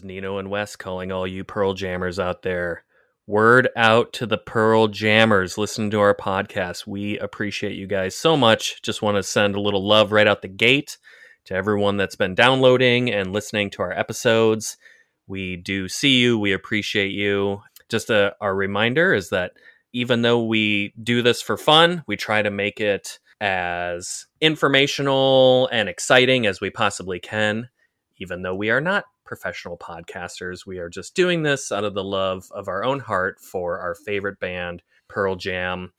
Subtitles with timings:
[0.00, 2.84] Is Nino and Wes calling all you Pearl Jammers out there.
[3.26, 5.58] Word out to the Pearl Jammers.
[5.58, 6.86] Listen to our podcast.
[6.86, 8.80] We appreciate you guys so much.
[8.80, 10.96] Just want to send a little love right out the gate
[11.44, 14.78] to everyone that's been downloading and listening to our episodes.
[15.26, 16.38] We do see you.
[16.38, 17.60] We appreciate you.
[17.90, 19.52] Just a, our reminder is that
[19.92, 25.90] even though we do this for fun, we try to make it as informational and
[25.90, 27.68] exciting as we possibly can.
[28.16, 32.02] Even though we are not professional podcasters, we are just doing this out of the
[32.02, 35.92] love of our own heart for our favorite band, Pearl Jam.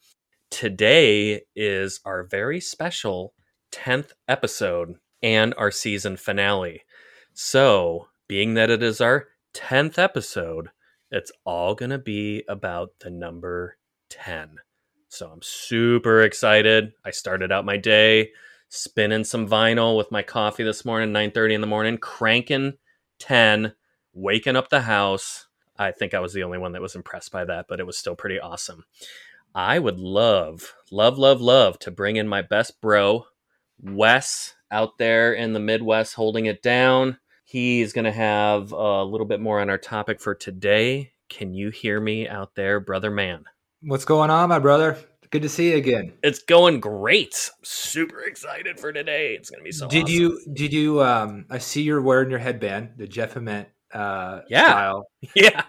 [0.50, 3.34] Today is our very special
[3.72, 6.82] 10th episode and our season finale.
[7.34, 10.68] So, being that it is our 10th episode,
[11.10, 13.78] it's all going to be about the number
[14.10, 14.58] 10.
[15.08, 16.92] So I'm super excited.
[17.06, 18.32] I started out my day
[18.68, 22.74] spinning some vinyl with my coffee this morning, 9:30 in the morning, cranking
[23.22, 23.74] 10,
[24.14, 25.48] waking up the house.
[25.78, 27.98] I think I was the only one that was impressed by that, but it was
[27.98, 28.84] still pretty awesome.
[29.54, 33.26] I would love, love, love, love to bring in my best bro,
[33.82, 37.18] Wes, out there in the Midwest holding it down.
[37.44, 41.12] He's going to have a little bit more on our topic for today.
[41.30, 43.46] Can you hear me out there, brother man?
[43.82, 44.98] What's going on, my brother?
[45.32, 46.14] Good to see you again.
[46.24, 47.50] It's going great.
[47.58, 49.34] I'm super excited for today.
[49.36, 49.88] It's gonna be so.
[49.88, 50.14] Did awesome.
[50.16, 50.42] you?
[50.54, 51.02] Did you?
[51.02, 54.66] Um, I see you're wearing your headband, the Jeff Ament uh, Yeah.
[54.68, 55.08] style.
[55.36, 55.64] Yeah.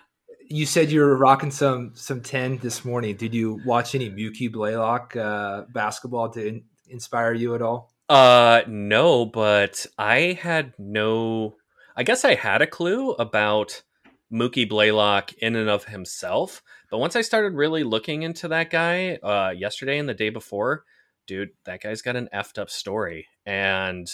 [0.48, 3.16] You said you were rocking some some ten this morning.
[3.16, 7.92] Did you watch any Mookie Blaylock uh, basketball to in- inspire you at all?
[8.08, 11.54] Uh, no, but I had no.
[11.96, 13.82] I guess I had a clue about
[14.30, 19.14] Mookie Blaylock in and of himself, but once I started really looking into that guy,
[19.16, 20.84] uh, yesterday and the day before,
[21.26, 23.26] dude, that guy's got an effed up story.
[23.44, 24.06] And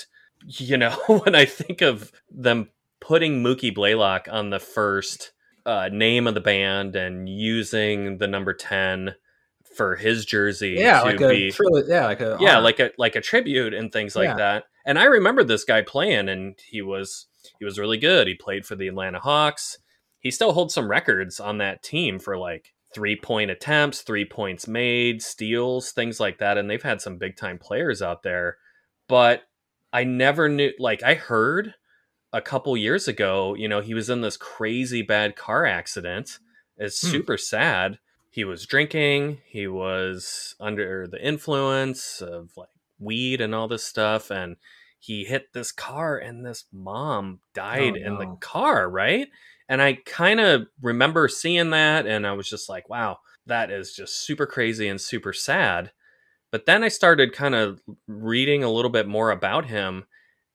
[0.47, 5.33] you know, when I think of them putting Mookie Blaylock on the first
[5.67, 9.15] uh, name of the band and using the number ten
[9.77, 11.88] for his jersey Yeah, to like a be trilogy.
[11.91, 12.61] Yeah, like a yeah honor.
[12.62, 14.37] like a like a tribute and things like Yeah.
[14.37, 17.27] that and i remember this guy playing and he was
[17.61, 19.78] he was really good he played for the atlanta hawks
[20.21, 24.67] he still holds some records on that team for like three point attempts three points
[24.67, 28.56] made steals things like that and they've had some big time players out there.
[29.09, 29.43] But
[29.93, 31.73] i never knew like i heard
[32.33, 36.39] a couple years ago you know he was in this crazy bad car accident.
[36.77, 37.09] It's Hmm.
[37.09, 37.99] super sad.
[38.31, 39.41] He was drinking.
[39.47, 42.69] He was under the influence of like
[43.00, 44.56] weed and all this stuff and
[45.00, 49.29] he hit this car and this mom died Oh, in the car right
[49.69, 53.93] and i kind of remember seeing that and i was just like wow that is
[53.95, 55.93] just super crazy and super sad
[56.51, 60.05] but then i started kind of reading a little bit more about him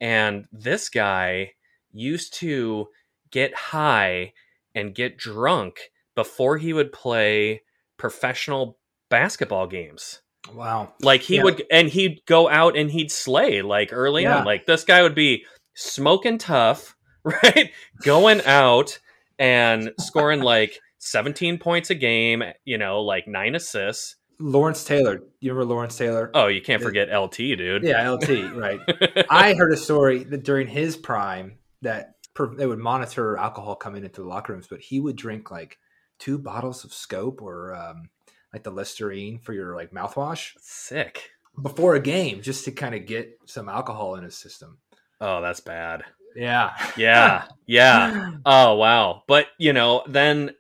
[0.02, 1.52] and this guy
[1.92, 2.88] used to
[3.32, 4.34] get high
[4.76, 5.78] and get drunk
[6.16, 7.62] before he would play
[7.98, 8.78] professional
[9.10, 10.22] basketball games.
[10.54, 10.92] wow.
[11.02, 11.44] Like he Yeah.
[11.44, 14.40] would, and he'd go out and he'd slay like early Yeah.
[14.40, 14.46] on.
[14.46, 15.46] Like this guy would be
[15.76, 17.72] smoking tough, right?
[18.04, 19.00] Going out
[19.44, 24.16] and scoring like 17 points a game, you know, like nine assists.
[24.40, 25.20] Lawrence Taylor.
[25.42, 26.32] You remember Lawrence Taylor?
[26.34, 27.84] Oh, you can't forget LT, dude.
[27.84, 28.56] Yeah, LT.
[28.56, 28.80] Right.
[29.30, 34.06] I heard a story that during his prime that per, they would monitor alcohol coming
[34.06, 35.78] into the locker rooms, but he would drink like
[36.20, 38.10] two bottles of Scope or um,
[38.54, 41.32] like the Listerine for your like mouthwash Sick.
[41.62, 44.78] before a game just to kind of get some alcohol in his system.
[45.20, 46.04] Oh, that's bad.
[46.36, 46.72] Yeah.
[46.98, 47.46] Yeah.
[47.66, 48.32] Yeah.
[48.46, 49.24] Oh wow.
[49.28, 50.52] But you know, then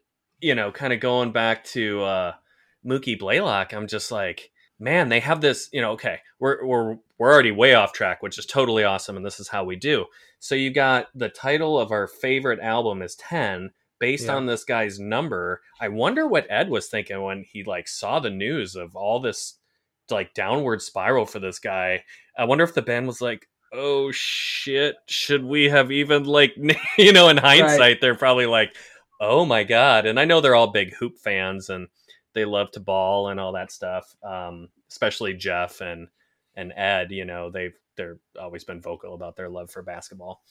[0.41, 2.33] you know, kind of going back to uh
[2.85, 7.31] Mookie Blaylock, I'm just like, man, they have this, you know, okay, we're we're we're
[7.33, 10.05] already way off track, which is totally awesome, and this is how we do.
[10.39, 14.35] So you got the title of our favorite album is 10, based Yeah.
[14.35, 15.61] on this guy's number.
[15.79, 19.59] I wonder what Ed was thinking when he like saw the news of all this
[20.09, 22.03] like downward spiral for this guy.
[22.37, 26.53] I wonder if the band was like, "Oh shit, should we have even like
[26.97, 28.75] you know, in hindsight they're probably like,
[29.19, 31.87] "Oh my god." And I know they're all big hoop fans and
[32.33, 34.15] they love to ball and all that stuff.
[34.23, 36.07] Um, especially Jeff and
[36.55, 40.41] and Ed, you know, they've they're always been vocal about their love for basketball.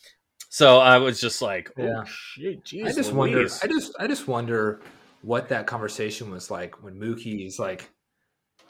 [0.49, 2.05] So I was just like, oh Yeah.
[2.05, 3.49] shit, geez, I just wonder.
[3.63, 3.95] I just.
[3.99, 4.81] I just wonder
[5.23, 7.89] what that conversation was like when Mookie is like,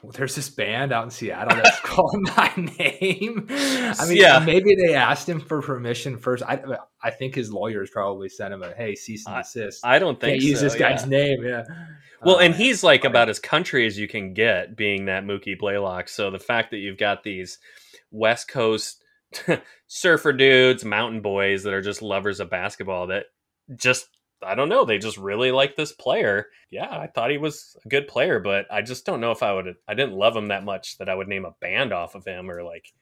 [0.13, 4.39] "There's this band out in Seattle that's called my name." I mean, Yeah.
[4.39, 6.43] maybe they asked him for permission first.
[6.43, 6.61] I.
[7.05, 10.19] I think his lawyers probably sent him a, "Hey, cease and I- desist." I don't
[10.19, 11.09] think Can't use so, this guy's yeah.
[11.09, 11.43] name.
[11.43, 11.63] Yeah.
[12.23, 15.59] Well, Oh, and he's like about as country as you can get, being that Mookie
[15.59, 16.07] Blaylock.
[16.07, 17.59] So the fact that you've got these
[18.11, 19.03] West Coast
[19.87, 23.25] surfer dudes, mountain boys that are just lovers of basketball, that
[23.75, 24.07] just
[24.45, 24.85] I don't know.
[24.85, 26.47] They just really like this player.
[26.69, 29.53] Yeah, I thought he was a good player, but I just don't know if I
[29.53, 29.75] would.
[29.87, 32.49] I didn't love him that much that I would name a band off of him
[32.49, 32.93] or like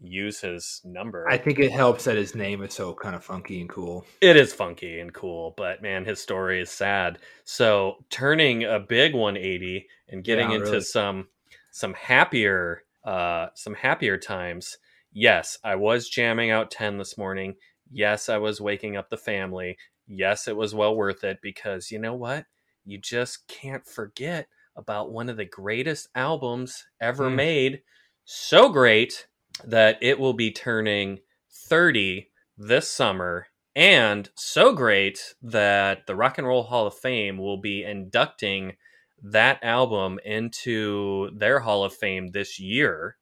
[0.00, 1.24] use his number.
[1.30, 4.04] I think it helps that his name is so kind of funky and cool.
[4.20, 7.18] It is funky and cool, but man, his story is sad.
[7.44, 10.80] So turning a big 180 and getting Yeah, into really.
[10.82, 11.28] some
[11.70, 14.76] some happier uh some happier times.
[15.12, 17.56] Yes, I was jamming out 10 this morning.
[17.90, 19.76] Yes, I was waking up the family.
[20.10, 22.46] Yes, it was well worth it because you know what?
[22.84, 27.30] You just can't forget about one of the greatest albums ever Hmm.
[27.30, 27.82] made.
[28.24, 29.28] So great
[29.64, 31.20] that it will be turning
[31.50, 33.46] 30 this summer
[33.76, 38.76] and so great that the Rock and Roll Hall of Fame will be inducting
[39.22, 43.16] that album into their Hall of Fame this year,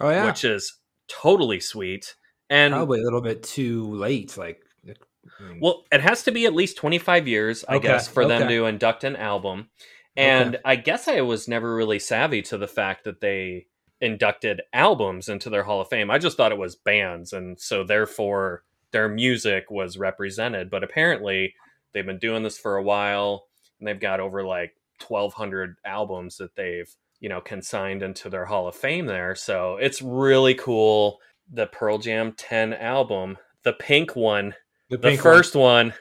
[0.00, 2.16] Oh yeah, which is totally sweet.
[2.50, 4.36] And probably a little bit too late.
[4.36, 4.64] Like,
[5.40, 5.58] Mm.
[5.60, 8.66] well, it has to be at least 25 years, I Okay, guess, for them to
[8.66, 9.68] induct an album.
[10.16, 13.66] And I guess I was never really savvy to the fact that they
[14.00, 16.10] inducted albums into their Hall of Fame.
[16.10, 17.32] I just thought it was bands.
[17.32, 20.70] And so therefore their music was represented.
[20.70, 21.54] But apparently
[21.92, 23.46] they've been doing this for a while
[23.78, 24.74] and they've got over like
[25.06, 26.90] 1,200 albums that they've,
[27.20, 29.34] you know, consigned into their Hall of Fame there.
[29.34, 31.18] So it's really cool.
[31.52, 34.54] The Pearl Jam 10 album, the pink one,
[34.90, 35.16] the one.
[35.16, 35.94] first one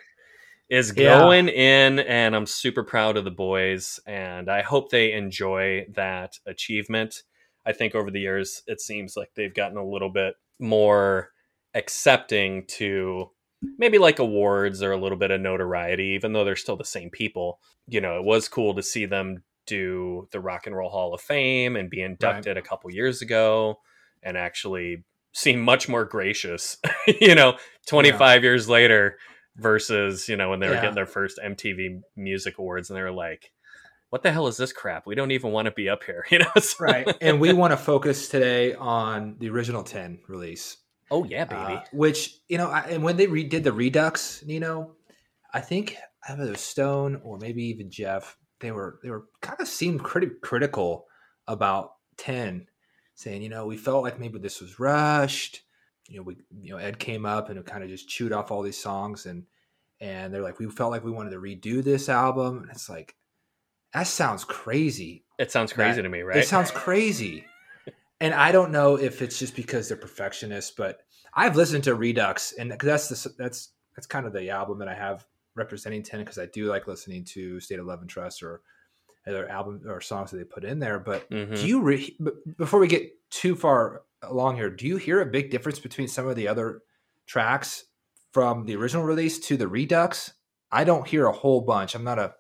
[0.70, 1.18] is Yeah.
[1.20, 6.34] going in and i'm super proud of the boys and i hope they enjoy that
[6.46, 7.24] achievement
[7.66, 11.30] i think over the years it seems like they've gotten a little bit more
[11.74, 13.30] accepting to
[13.78, 17.10] maybe like awards or a little bit of notoriety even though they're still the same
[17.10, 21.14] people you know it was cool to see them do the rock and roll hall
[21.14, 23.76] of fame and be inducted a couple years ago
[24.24, 25.04] and actually
[25.34, 26.78] seem much more gracious
[27.22, 27.56] you know
[27.88, 29.18] 25 years later
[29.56, 30.82] versus you know when they were Yeah.
[30.82, 33.52] getting their first MTV Music Awards and they were like,
[34.10, 35.06] "What the hell is this crap?
[35.06, 36.52] We don't even want to be up here," you know?
[36.60, 37.08] So- right.
[37.22, 40.78] And we want to focus today on the original ten release,
[41.12, 41.74] oh yeah, baby.
[41.76, 44.94] uh, which you know, I, and when they redid the Redux, you know,
[45.54, 45.98] I think
[46.30, 51.06] either Stone or maybe even Jeff, they were they were kind of seemed pretty critical
[51.48, 52.68] about ten,
[53.20, 55.62] saying you know we felt like maybe this was rushed.
[56.08, 58.62] You know, we you know Ed came up and kind of just chewed off all
[58.62, 59.44] these songs and
[60.00, 63.16] and they're like we felt like we wanted to redo this album and it's like
[63.94, 66.38] that sounds crazy it sounds crazy that- to me, right?
[66.38, 67.46] it sounds crazy.
[68.22, 71.00] and I don't know if it's just because they're perfectionists, but
[71.34, 74.96] I've listened to Redux, and that's the that's that's kind of the album that I
[74.96, 75.26] have
[75.56, 78.62] representing Ten because I do like listening to State of Love and Trust or
[79.30, 81.00] other album or songs that they put in there.
[81.00, 81.56] But Mhm.
[81.60, 82.18] do you re-
[82.58, 86.28] before we get too far along here, do you hear a big difference between some
[86.28, 86.82] of the other
[87.26, 87.86] tracks
[88.32, 90.34] from the original release to the Redux?
[90.72, 91.96] I don't hear a whole bunch.
[91.96, 92.36] I'm not a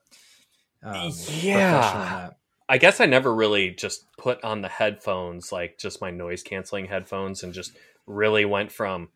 [0.84, 1.72] um, Yeah.
[1.72, 2.36] professional in that.
[2.70, 6.86] I guess I never really just put on the headphones, like just my noise canceling
[6.86, 9.10] headphones, and just really went from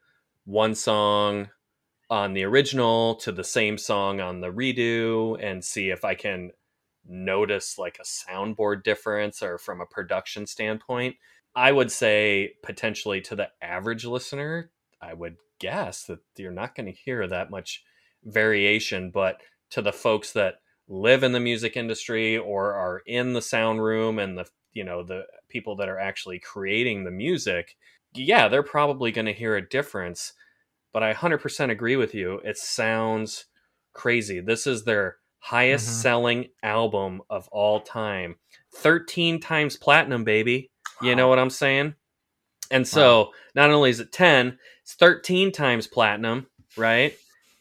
[0.46, 1.50] one song
[2.10, 6.52] on the original to the same song on the redo and see if I can
[7.08, 11.16] notice like a soundboard difference or from a production standpoint.
[11.56, 16.88] I would say potentially to the average listener, I would guess that you're not going
[16.88, 17.84] to hear that much
[18.24, 19.42] variation, but
[19.72, 20.56] to the folks that
[20.88, 25.04] live in the music industry or are in the sound room and the you know
[25.04, 27.76] the people that are actually creating the music
[28.14, 30.34] yeah they're probably going to hear a difference
[30.92, 33.46] but i 100% agree with you it sounds
[33.94, 36.02] crazy this is their highest Mhm.
[36.02, 38.38] selling album of all time.
[38.76, 40.72] 13 times platinum baby.
[41.02, 41.96] You know what i'm saying?
[42.72, 46.48] And so not only is it 10 it's 13 times platinum
[46.78, 47.14] right?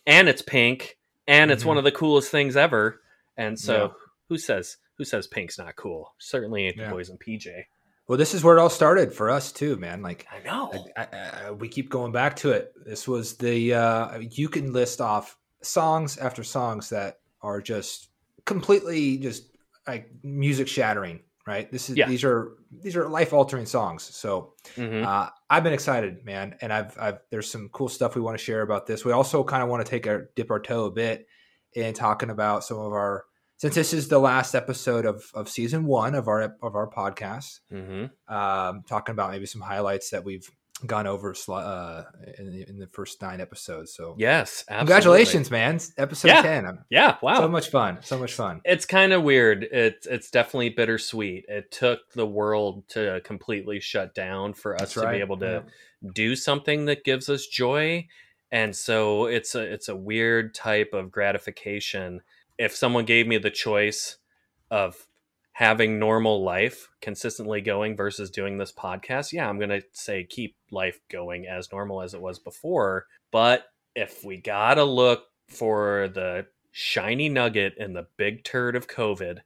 [0.06, 0.96] And it's pink
[1.26, 1.66] and it's Mhm.
[1.66, 3.00] one of the coolest things ever.
[3.36, 3.88] And so Yeah.
[4.28, 6.14] who says who says pink's not cool?
[6.18, 7.66] Certainly ain't the boys in pj
[8.06, 10.02] Well, this is where it all started for us too, man.
[10.02, 10.70] Like i know.
[10.96, 12.72] I, I, I, we keep going back to it.
[12.84, 18.08] This was the uh, you can list off songs after songs that are just
[18.44, 19.44] completely just
[19.86, 21.20] like music shattering.
[21.46, 21.70] Right.
[21.72, 22.06] This is Yeah.
[22.08, 24.02] these are these are life altering songs.
[24.04, 25.04] So Mhm.
[25.04, 28.42] uh, I've been excited, man, and I've, I've there's some cool stuff we want to
[28.44, 29.04] share about this.
[29.04, 31.26] We also kind of want to take our dip our toe a bit
[31.74, 33.24] in talking about some of our
[33.56, 37.60] since this is the last episode of of season one of our of our podcast
[37.72, 38.10] Mhm.
[38.28, 40.48] um, talking about maybe some highlights that we've
[40.86, 42.04] gone over uh,
[42.38, 43.94] in, the, in the first nine episodes.
[43.94, 44.76] So, yes absolutely.
[44.78, 45.80] congratulations, man!
[45.98, 46.42] Episode Yeah.
[46.42, 46.66] ten.
[46.66, 47.98] I'm- yeah wow So much fun.
[48.02, 48.60] So much fun.
[48.64, 49.64] it's kind of weird.
[49.70, 51.44] It's it's definitely bittersweet.
[51.48, 55.64] It took the world to completely shut down for us That's to be able to
[56.12, 58.06] do something that gives us joy.
[58.50, 62.20] and so it's a it's a weird type of gratification
[62.58, 64.16] if someone gave me the choice
[64.70, 65.06] of
[65.52, 70.56] having normal life consistently going versus doing this podcast yeah i'm going to say keep
[70.70, 76.08] life going as normal as it was before but if we got to look for
[76.14, 79.38] the shiny nugget in the big turd of covid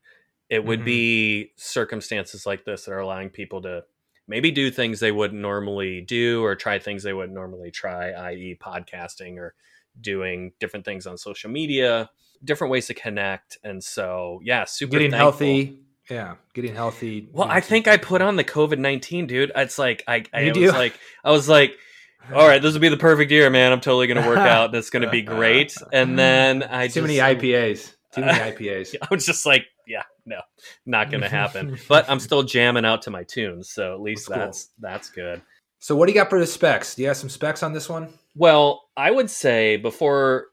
[0.49, 0.85] it would Mhm.
[0.85, 3.83] be circumstances like this that are allowing people to
[4.29, 8.57] maybe do things they wouldn't normally do or try things they wouldn't normally try, i.e.,
[8.61, 9.55] podcasting or
[10.01, 12.11] doing different things on social media,
[12.45, 13.59] different ways to connect.
[13.63, 15.47] And so, yeah, super getting thankful.
[15.47, 15.79] healthy.
[16.11, 17.29] Yeah, getting healthy.
[17.33, 19.53] Well, I think I put on the COVID nineteen, dude.
[19.57, 20.73] It's like I, I You was do?
[20.73, 21.73] like, I was like,
[22.33, 23.73] all right, this will be the perfect year, man.
[23.73, 24.73] I'm totally gonna work out.
[24.73, 25.75] That's gonna be great.
[25.93, 27.95] And then I too just, many IPAs.
[28.13, 28.95] Too many IPAs.
[29.03, 30.41] I was just like, yeah, no,
[30.87, 31.77] not gonna happen.
[31.89, 34.47] but I'm still jamming out to my tunes, so at least That's cool.
[34.47, 35.43] that's that's good.
[35.79, 36.95] So, what do you got for the specs?
[36.95, 38.13] Do you have some specs on this one?
[38.35, 40.47] Well, I would say before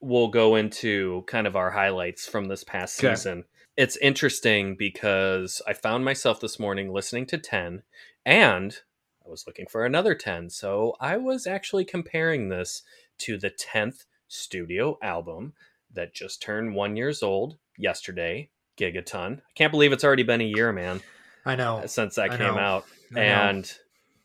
[0.00, 3.14] we'll go into kind of our highlights from this past Okay.
[3.14, 3.44] season,
[3.76, 7.82] it's interesting because I found myself this morning listening to 10
[8.24, 8.78] and
[9.24, 10.50] I was looking for another 10.
[10.50, 12.82] So I was actually comparing this
[13.18, 15.52] to the 10th studio album
[15.92, 19.38] that just turned one years old yesterday, Gigaton.
[19.38, 21.00] I can't believe it's already been a year, man,
[21.44, 21.78] I know.
[21.78, 22.60] Uh, since that I came know.
[22.60, 23.20] out I know.
[23.20, 23.72] and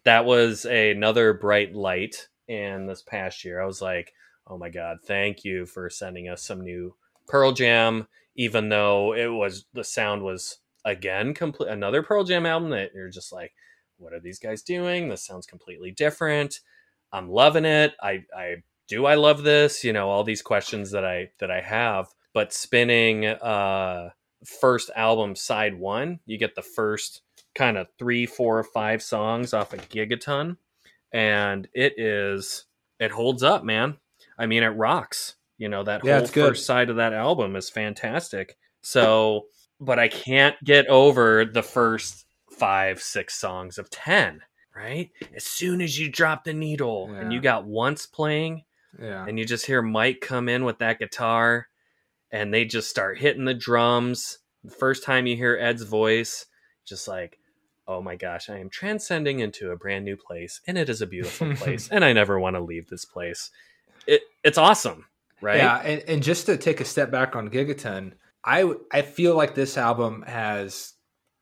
[0.03, 3.61] that was another bright light in this past year.
[3.61, 4.13] I was like,
[4.47, 6.95] "Oh my god, thank you for sending us some new
[7.27, 12.69] Pearl Jam." Even though it was the sound was again complete another Pearl Jam album
[12.71, 13.53] that you're just like,
[13.97, 15.09] "What are these guys doing?
[15.09, 16.59] This sounds completely different."
[17.13, 17.93] I'm loving it.
[18.01, 18.55] I I
[18.87, 19.83] do I love this?
[19.83, 22.07] You know, all these questions that I that I have.
[22.33, 24.09] But spinning uh
[24.45, 27.21] first album side one, you get the first
[27.53, 30.57] kind of three, four, five songs off of Gigaton,
[31.11, 32.65] and it is
[32.99, 33.97] it holds up, man.
[34.37, 35.35] I mean, it rocks.
[35.61, 38.57] You know that Yeah, whole first side of that album is fantastic.
[38.81, 39.45] So,
[39.79, 44.41] but I can't get over the first five, six songs of ten.
[44.75, 48.63] Right, as soon as you drop the needle and you got once playing,
[48.99, 49.23] Yeah.
[49.27, 51.67] and you just hear Mike come in with that guitar
[52.31, 54.39] and they just start hitting the drums.
[54.63, 56.47] The first time you hear Ed's voice,
[56.85, 57.37] just like,
[57.87, 61.07] oh my gosh, I am transcending into a brand new place and it is a
[61.07, 63.51] beautiful place and I never want to leave this place.
[64.07, 65.05] It it's awesome,
[65.41, 65.57] right?
[65.57, 69.55] Yeah, and, and just to take a step back on Gigaton, I I feel like
[69.55, 70.93] this album has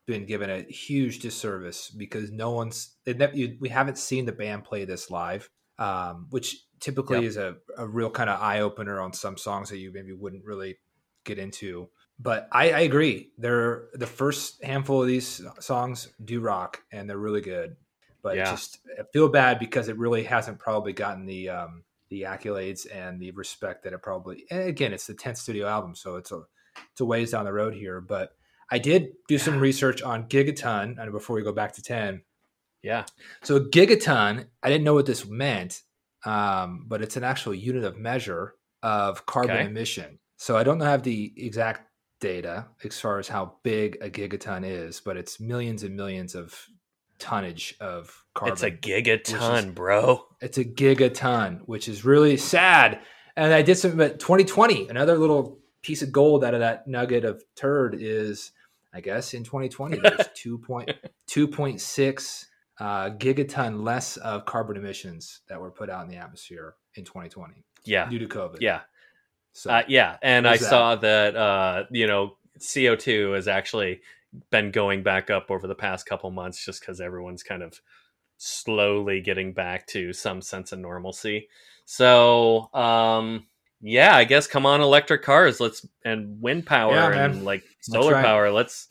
[0.07, 4.63] been given a huge disservice because no one's never, you, we haven't seen the band
[4.63, 7.25] play this live, um, which typically Yep.
[7.25, 10.43] is a, a real kind of eye opener on some songs that you maybe wouldn't
[10.45, 10.79] really
[11.25, 11.89] get into.
[12.17, 13.31] But I, I agree.
[13.37, 17.77] They're the first handful of these songs do rock and they're really good.
[18.21, 18.43] But Yeah.
[18.43, 23.19] just I feel bad because it really hasn't probably gotten the um, the accolades and
[23.19, 24.45] the respect that it probably.
[24.51, 26.41] Again, it's the tenth studio album, so it's a
[26.91, 28.01] it's a ways down the road here.
[28.01, 28.31] But
[28.71, 32.21] I did do some research on Gigaton, and before we go back to ten,
[32.83, 33.05] Yeah.
[33.43, 35.81] so gigaton, I didn't know what this meant,
[36.25, 39.65] um, but it's an actual unit of measure of carbon Okay.
[39.65, 40.19] emission.
[40.37, 41.89] So I don't have the exact
[42.21, 46.65] data as far as how big a gigaton is, but it's millions and millions of
[47.19, 48.53] tonnage of carbon.
[48.53, 50.25] It's a gigaton, is- bro.
[50.41, 52.99] It's a gigaton, which is really sad.
[53.35, 57.23] And I did some, but 2020, another little piece of gold out of that nugget
[57.25, 58.51] of turd is,
[58.93, 60.27] I guess, in 2020, there's
[61.27, 62.45] 2.2.6
[62.79, 67.63] uh, gigaton less of carbon emissions that were put out in the atmosphere in 2020
[67.85, 68.09] Yeah.
[68.09, 68.57] due to COVID.
[68.61, 68.81] Yeah.
[69.53, 70.69] So, Uh, yeah, and I that.
[70.69, 72.37] saw that uh, you know
[72.73, 74.01] CO two is actually
[74.51, 77.79] been going back up over the past couple months, just because everyone's kind of
[78.37, 81.47] slowly getting back to some sense of normalcy.
[81.85, 83.47] So, um,
[83.81, 88.13] yeah, I guess come on, electric cars, let's and wind power Yeah, and like solar
[88.13, 88.25] right.
[88.25, 88.51] power.
[88.51, 88.87] Let's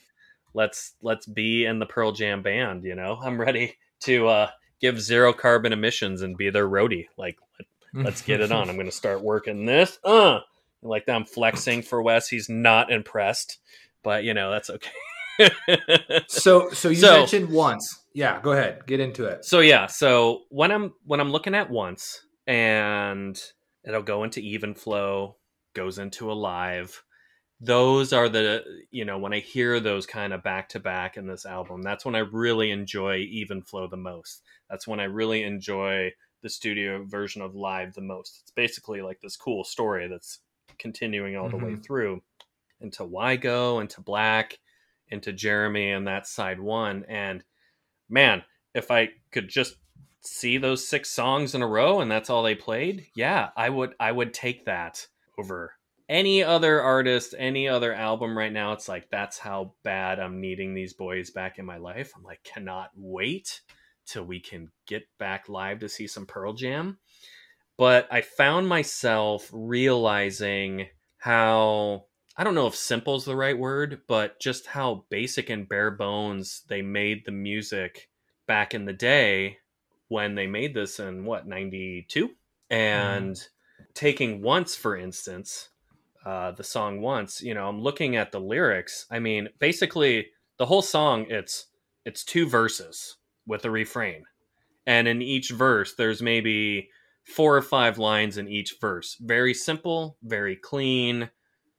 [0.54, 2.84] let's let's be in the Pearl Jam band.
[2.84, 7.06] You know, I'm ready to uh, give zero carbon emissions and be their roadie.
[7.16, 7.38] Like,
[7.94, 8.68] let's get it on.
[8.68, 9.98] I'm going to start working this.
[10.02, 10.40] Uh,
[10.82, 12.28] like that I'm flexing for Wes.
[12.28, 13.58] He's not impressed,
[14.02, 14.90] but you know that's okay.
[16.26, 18.04] So, so you So- mentioned once.
[18.14, 18.86] Yeah, go ahead.
[18.86, 19.44] Get into it.
[19.44, 23.40] so yeah, so when I'm when I'm looking at once, and
[23.84, 25.36] it'll go into even flow,
[25.74, 27.02] goes into alive.
[27.60, 31.26] Those are the you know when I hear those kind of back to back in
[31.26, 34.42] this album, that's when I really enjoy even flow the most.
[34.70, 38.38] That's when I really enjoy the studio version of live the most.
[38.42, 40.40] It's basically like this cool story that's
[40.78, 41.84] continuing all the way Mhm.
[41.84, 42.22] through
[42.80, 44.58] into Why Go, into Black,
[45.10, 47.04] into Jeremy, and that side one.
[47.08, 47.44] And
[48.08, 48.42] man,
[48.74, 49.76] if I could just
[50.20, 53.94] see those six songs in a row and that's all they played, yeah, I would
[54.00, 55.06] I would take that
[55.38, 55.72] over
[56.08, 58.72] any other artist, any other album right now.
[58.72, 62.12] It's like that's how bad I'm needing these boys back in my life.
[62.16, 63.60] I'm like cannot wait
[64.06, 66.98] till we can get back live to see some Pearl Jam.
[67.76, 70.88] But I found myself realizing
[71.18, 72.06] how
[72.38, 75.90] I don't know if simple is the right word, but just how basic and bare
[75.90, 78.08] bones they made the music
[78.46, 79.58] back in the day
[80.06, 82.30] when they made this in what 92
[82.70, 83.48] and mm.
[83.92, 85.70] taking once for instance
[86.24, 89.06] uh, the song once you know i'm looking at the lyrics.
[89.10, 90.28] I mean basically
[90.58, 91.66] the whole song it's
[92.04, 93.16] it's two verses
[93.46, 94.24] with a refrain.
[94.86, 96.88] And in each verse there's maybe
[97.24, 99.16] four or five lines in each verse.
[99.20, 101.30] Very simple very clean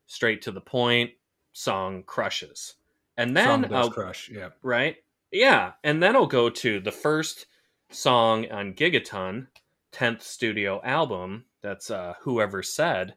[0.09, 1.11] straight to the point
[1.53, 2.75] song crushes
[3.17, 4.97] and then I'll crush yeah right
[5.31, 7.45] yeah and then i'll go to the first
[7.91, 9.47] song on Gigaton,
[9.93, 11.45] 10th studio album.
[11.61, 13.15] That's uh, Who Ever Said.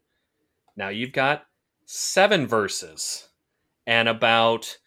[0.77, 1.45] Now you've got
[1.87, 3.29] seven verses
[3.87, 4.79] and about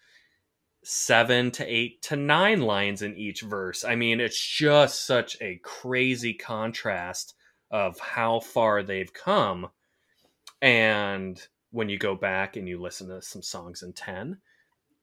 [0.82, 3.84] seven to eight to nine lines in each verse.
[3.84, 7.34] I mean, it's just such a crazy contrast
[7.70, 9.68] of how far they've come.
[10.60, 11.40] And
[11.76, 14.38] when you go back and you listen to some songs in 10,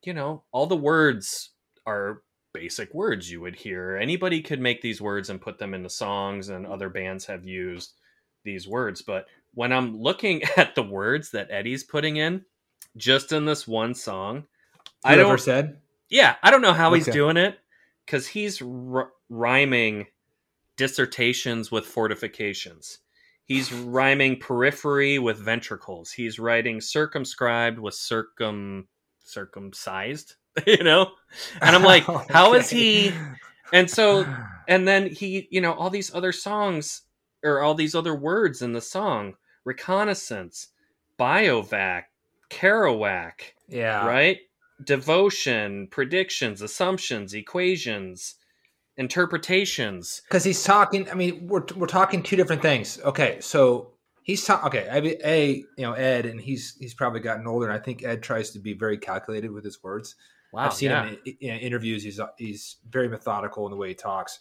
[0.03, 1.51] you know, all the words
[1.85, 3.95] are basic words you would hear.
[3.95, 7.93] Anybody could make these words and put them into songs, and other bands have used
[8.43, 9.03] these words.
[9.03, 12.43] But when I'm looking at the words that Eddie's putting in,
[12.97, 14.45] just in this one song,
[15.05, 15.77] I don't said.
[16.09, 16.97] Yeah, I don't know how okay.
[16.97, 17.59] he's doing it
[18.05, 20.07] because he's r- rhyming
[20.75, 22.97] dissertations with fortifications.
[23.45, 26.11] He's rhyming periphery with ventricles.
[26.11, 28.87] He's writing circumscribed with circum
[29.23, 30.35] circumcised.
[30.67, 31.11] you know?
[31.61, 32.33] And I'm like, okay.
[32.33, 33.11] how is he?
[33.71, 34.23] And so,
[34.67, 37.01] and then he, you know, all these other songs
[37.43, 39.33] or all these other words in the song
[39.65, 40.67] reconnaissance,
[41.19, 42.03] biovac,
[42.51, 43.33] Kerouac.
[43.67, 44.05] Yeah.
[44.05, 44.41] Right?
[44.83, 48.35] Devotion, predictions, assumptions, equations,
[48.97, 50.21] interpretations.
[50.27, 52.99] Because he's talking, I mean, we're, we're talking two different things.
[53.03, 53.39] Okay.
[53.41, 53.91] So
[54.23, 57.67] he's talking okay I mean, a you know ed and he's he's probably gotten older
[57.67, 60.15] and i think ed tries to be very calculated with his words
[60.53, 61.05] Wow, I've seen yeah.
[61.07, 62.03] him in, in, interviews.
[62.03, 64.39] He's he's very methodical in the way he talks.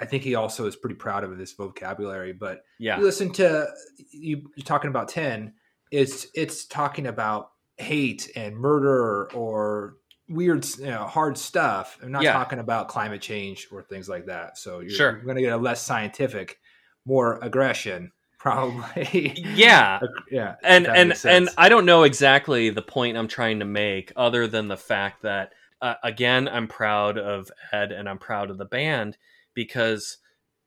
[0.00, 2.32] I think he also is pretty proud of this vocabulary.
[2.32, 3.66] But yeah, you listen to
[4.12, 5.54] you, you're talking about ten.
[5.90, 9.96] It's it's talking about hate and murder or
[10.28, 11.98] weird, you know, hard stuff.
[12.02, 12.32] I'm not yeah.
[12.32, 14.58] talking about climate change or things like that.
[14.58, 15.12] So you're, sure.
[15.12, 16.58] you're going to get a less scientific,
[17.04, 19.98] more aggression probably yeah
[20.30, 24.46] yeah and and and i don't know exactly the point i'm trying to make other
[24.46, 28.64] than the fact that uh, again i'm proud of ed and i'm proud of the
[28.64, 29.18] band
[29.54, 30.18] because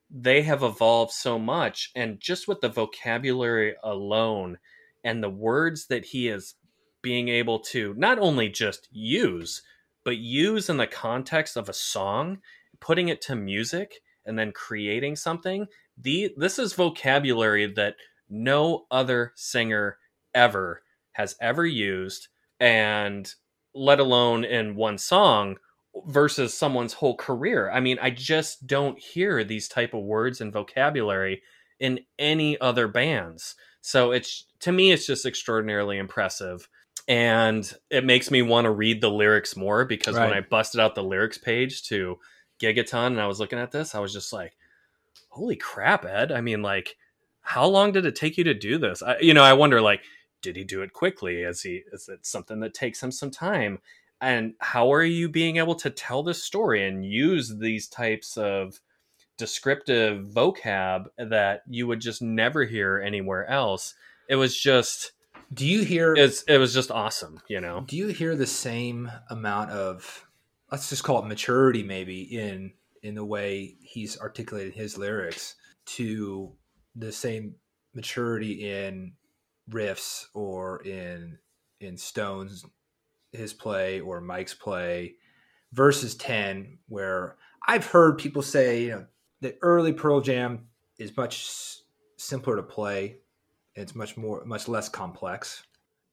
[0.10, 4.58] they have evolved so much and just with the vocabulary alone
[5.06, 6.56] and the words that he is
[7.02, 9.62] being able to not only just use
[10.04, 12.40] but use in the context of a song
[12.80, 15.66] putting it to music and then creating something
[15.98, 17.96] the this is vocabulary that
[18.30, 19.98] no other singer
[20.34, 20.82] ever
[21.14, 23.36] has ever used and
[23.74, 25.58] let alone in one song
[26.06, 27.70] versus someone's whole career.
[27.70, 31.42] I mean, I just don't hear these type of words and vocabulary
[31.80, 33.56] in any other bands.
[33.82, 36.70] So it's to me it's just extraordinarily impressive
[37.12, 40.30] and it makes me want to read the lyrics more because right.
[40.30, 42.18] when I busted out the lyrics page to
[42.58, 44.56] Gigaton and I was looking at this, I was just like,
[45.28, 46.32] holy crap, Ed.
[46.32, 46.96] I mean, like,
[47.42, 49.04] how long did it take you to do this?
[49.04, 50.04] I, you know, I wonder, like,
[50.42, 51.42] did he do it quickly?
[51.42, 53.80] Is he is it something that takes him some time?
[54.22, 58.80] And how are you being able to tell this story and use these types of
[59.38, 63.96] descriptive vocab that you would just never hear anywhere else?
[64.30, 65.12] It was just
[65.54, 67.84] do you hear it's it was just awesome, you know.
[67.88, 70.28] Do you hear the same amount of
[70.72, 76.54] let's just call it maturity maybe in in the way he's articulated his lyrics to
[76.96, 77.56] the same
[77.94, 79.14] maturity in
[79.70, 81.38] riffs or in
[81.80, 82.66] in Stone's
[83.32, 85.16] his play or Mike's play
[85.74, 87.38] versus 10 where
[87.68, 89.06] I've heard people say, you know,
[89.40, 91.78] the early Pearl Jam is much
[92.18, 93.18] simpler to play.
[93.76, 95.64] It's much more much less complex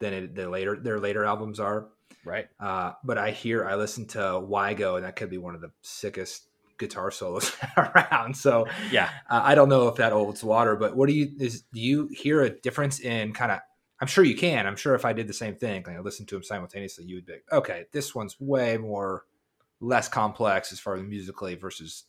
[0.00, 1.88] than it, the later their later albums are.
[2.24, 2.48] Right.
[2.60, 5.60] Uh, but I hear I listen to Why Go and that could be one of
[5.60, 8.36] the sickest guitar solos around.
[8.36, 10.76] So yeah, uh, I don't know if that holds water.
[10.76, 13.60] But what do you is do you hear a difference in kind of?
[14.00, 14.66] I'm sure you can.
[14.66, 17.16] I'm sure if I did the same thing, like I listened to them simultaneously, you
[17.16, 17.86] would be okay.
[17.92, 19.24] This one's way more
[19.80, 22.04] less complex as far as musically versus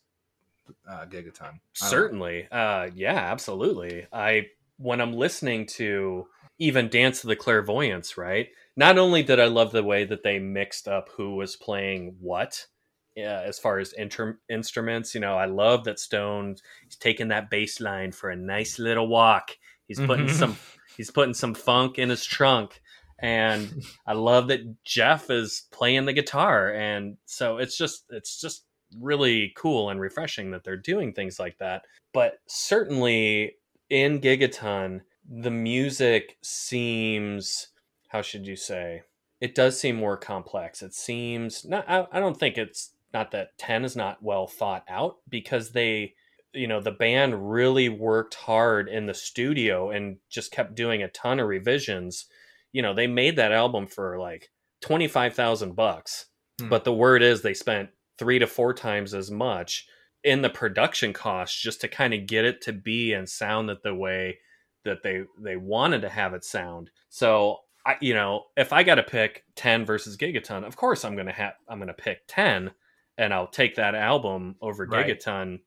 [0.88, 1.58] uh, Gigaton.
[1.72, 4.06] Certainly, uh, yeah, absolutely.
[4.12, 4.46] I
[4.80, 6.26] when I'm listening to
[6.58, 8.48] even Dance of the Clairvoyants, right?
[8.76, 12.66] Not only did I love the way that they mixed up who was playing what,
[13.14, 17.50] yeah, as far as inter- instruments, you know, I love that Stone he's taking that
[17.50, 19.50] bass line for a nice little walk.
[19.86, 20.36] He's putting mm-hmm.
[20.36, 20.56] some
[20.96, 22.80] he's putting some funk in his trunk.
[23.22, 26.72] And I love that Jeff is playing the guitar.
[26.72, 28.64] And so it's just it's just
[28.98, 31.82] really cool and refreshing that they're doing things like that.
[32.12, 33.56] But certainly
[33.90, 37.68] in Gigaton, the music seems
[38.08, 39.02] how should you say?
[39.40, 40.82] It does seem more complex.
[40.82, 44.84] It seems not I, I don't think it's not that 10 is not well thought
[44.88, 46.14] out because they
[46.52, 51.08] you know the band really worked hard in the studio and just kept doing a
[51.08, 52.26] ton of revisions
[52.72, 54.50] you know they made that album for like
[54.80, 56.26] 25,000 bucks
[56.60, 56.68] hmm.
[56.68, 59.86] but the word is they spent 3 to 4 times as much
[60.22, 63.82] in the production costs just to kind of get it to be and sound that
[63.82, 64.38] the way
[64.84, 68.96] that they they wanted to have it sound so I, you know if i got
[68.96, 72.20] to pick 10 versus gigaton of course i'm going to have i'm going to pick
[72.28, 72.72] 10
[73.20, 75.06] and I'll take that album over right.
[75.06, 75.60] Gigaton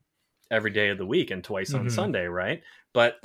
[0.49, 1.85] every day of the week and twice mm-hmm.
[1.85, 2.63] on Sunday, right?
[2.93, 3.23] But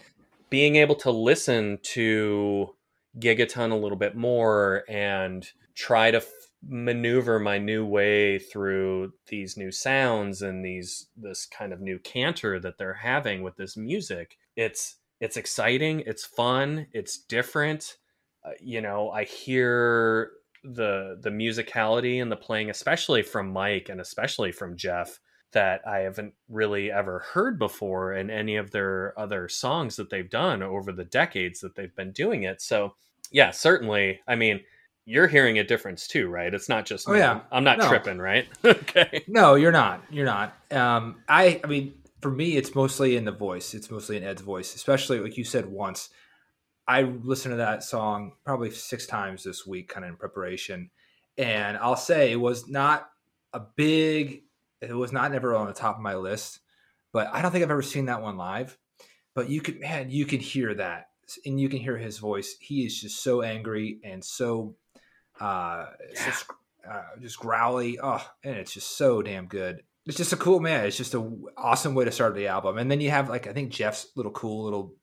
[0.51, 2.75] being able to listen to
[3.19, 6.23] Gigaton a little bit more and try to
[6.67, 12.59] maneuver my new way through these new sounds and these this kind of new canter
[12.59, 17.99] that they're having with this music it's it's exciting it's fun it's different
[18.45, 20.33] uh, you know i hear
[20.65, 25.19] the the musicality and the playing, especially from Mike and especially from Jeff,
[25.53, 30.29] that I haven't really ever heard before in any of their other songs that they've
[30.29, 32.61] done over the decades that they've been doing it.
[32.61, 32.95] So
[33.31, 34.21] yeah, certainly.
[34.27, 34.61] I mean,
[35.09, 36.53] you're hearing a difference too, right?
[36.53, 37.89] It's not just oh yeah, I'm not no.
[37.89, 38.47] tripping, right?
[38.65, 39.25] okay.
[39.27, 40.05] No, you're not.
[40.11, 40.55] You're not.
[40.71, 43.75] Um, I I mean, for me, it's mostly in the voice.
[43.75, 46.11] It's mostly in Ed's voice, especially like you said once.
[46.87, 50.91] I listened to that song probably six times this week, kind of in preparation.
[51.37, 53.09] And I'll say it was not
[53.53, 54.43] a big,
[54.81, 56.61] it was not never on the top of my list,
[57.13, 58.79] but I don't think I've ever seen that one live.
[59.35, 61.09] But you could, man, you can hear that.
[61.45, 62.57] And you can hear his voice.
[62.59, 64.75] He is just so angry and so,
[65.41, 66.27] uh, yeah.
[66.27, 66.47] just,
[66.89, 67.99] uh, just growly.
[68.03, 69.83] Oh, and it's just so damn good.
[70.07, 70.87] It's just a cool man.
[70.87, 72.79] It's just a awesome way to start the album.
[72.79, 74.95] And then you have like I think Jeff's little cool little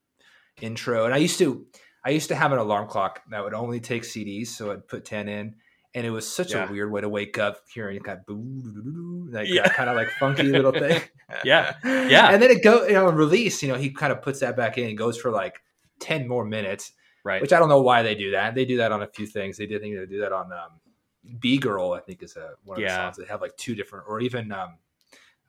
[0.60, 1.04] intro.
[1.04, 1.66] And I used to
[2.06, 5.04] I used to have an alarm clock that would only take CDs, so I'd put
[5.04, 5.56] ten in,
[5.92, 6.68] and it was such yeah.
[6.68, 9.68] a weird way to wake up hearing that boo, like yeah.
[9.68, 11.02] kind of like funky little thing.
[11.44, 12.30] yeah, yeah.
[12.30, 13.60] And then it go you know release.
[13.60, 15.60] You know he kind of puts that back in and goes for like
[15.98, 16.92] ten more minutes.
[17.26, 17.42] Right.
[17.42, 18.54] Which I don't know why they do that.
[18.54, 19.56] They do that on a few things.
[19.56, 21.92] They did think they do that on um, Bee Girl.
[21.92, 22.96] I think is a one of yeah.
[22.96, 23.16] the songs.
[23.16, 24.78] They have like two different, or even um,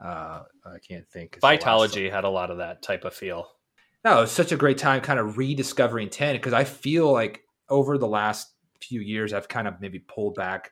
[0.02, 1.40] uh, I can't think.
[1.40, 3.48] Vitology had a lot of that type of feel
[4.08, 7.98] no, it's such a great time kind of rediscovering 10 because I feel like over
[7.98, 10.72] the last few years, I've kind of maybe pulled back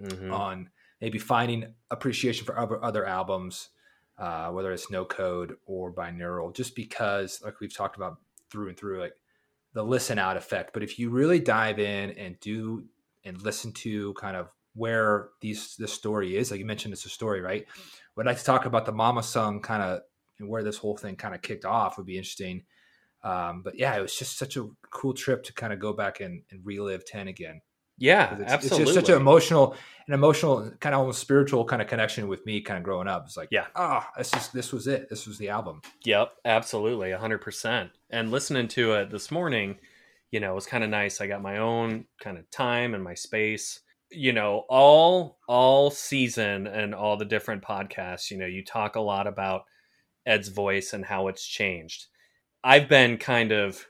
[0.00, 0.32] mm-hmm.
[0.32, 3.70] on maybe finding appreciation for other, other albums,
[4.18, 8.18] uh, whether it's No Code or Binaural, just because, like we've talked about
[8.50, 9.14] through and through, like
[9.72, 10.72] the listen out effect.
[10.72, 12.84] But if you really dive in and do
[13.24, 17.10] and listen to kind of where these this story is, like you mentioned, it's a
[17.10, 17.66] story, right?
[18.16, 20.00] Would like to talk about the Mamasan kind of
[20.38, 22.64] and where this whole thing kind of kicked off would be interesting.
[23.22, 26.20] Um, but yeah, it was just such a cool trip to kind of go back
[26.20, 27.60] and, and relive 10 again.
[28.00, 28.82] Yeah, it's, absolutely.
[28.82, 29.76] It's just such an emotional,
[30.08, 33.24] an emotional, kind of almost spiritual kind of connection with me, kind of growing up.
[33.26, 35.08] It's like, yeah, ah, oh, this is this was it.
[35.10, 35.82] This was the album.
[36.04, 37.90] Yep, absolutely, hundred percent.
[38.08, 39.76] And listening to it this morning,
[40.30, 41.20] you know, it was kind of nice.
[41.20, 43.80] I got my own kind of time and my space.
[44.10, 48.30] You know, all all season and all the different podcasts.
[48.30, 49.64] You know, you talk a lot about
[50.24, 52.06] Ed's voice and how it's changed.
[52.64, 53.86] I've been kind of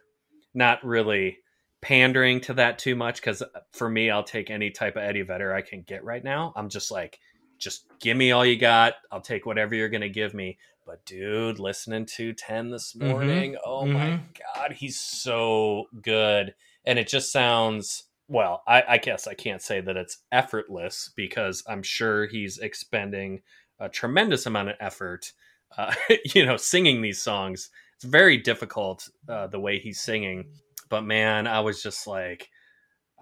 [0.53, 1.38] not really
[1.83, 5.23] pandering to that too much because uh, for me, I'll take any type of Eddie
[5.23, 6.53] Vedder I can get right now.
[6.57, 7.19] I'm just like,
[7.59, 8.95] just give me all you got.
[9.11, 10.59] I'll take whatever you're going to give me.
[10.87, 13.09] But dude, listening to 10 this mm-hmm.
[13.09, 13.71] morning, mm-hmm.
[13.71, 13.93] oh mm-hmm.
[13.93, 14.21] my
[14.55, 16.55] God, he's so good.
[16.85, 21.62] And it just sounds, well, I, I guess I can't say that it's effortless because
[21.69, 23.43] I'm sure he's expending
[23.79, 25.33] a tremendous amount of effort
[25.77, 25.95] uh,
[26.35, 27.71] you know, singing these songs.
[27.97, 30.51] It's very difficult uh, the way he's singing.
[30.90, 32.50] But man, I was just like,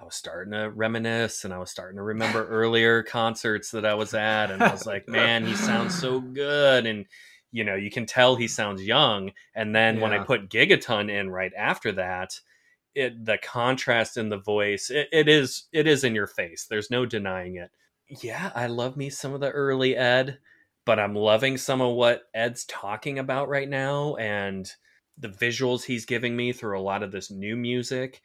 [0.01, 3.95] I was starting to reminisce and I was starting to remember earlier concerts that I
[3.95, 4.51] was at.
[4.51, 6.87] And I was like, man, he sounds so good.
[6.87, 7.07] And,
[7.53, 9.33] you know, you can tell he sounds young.
[9.55, 10.03] And then yeah.
[10.03, 12.41] when I put Gigaton in right after that,
[12.95, 16.67] it the contrast in the voice, it, it is it is in your face.
[16.69, 17.71] There's no denying it.
[18.23, 20.39] Yeah, I love me some of the early Ed
[20.89, 24.67] but I'm loving some of what Ed's talking about right now and
[25.19, 28.23] the visuals he's giving me through a lot of this new music.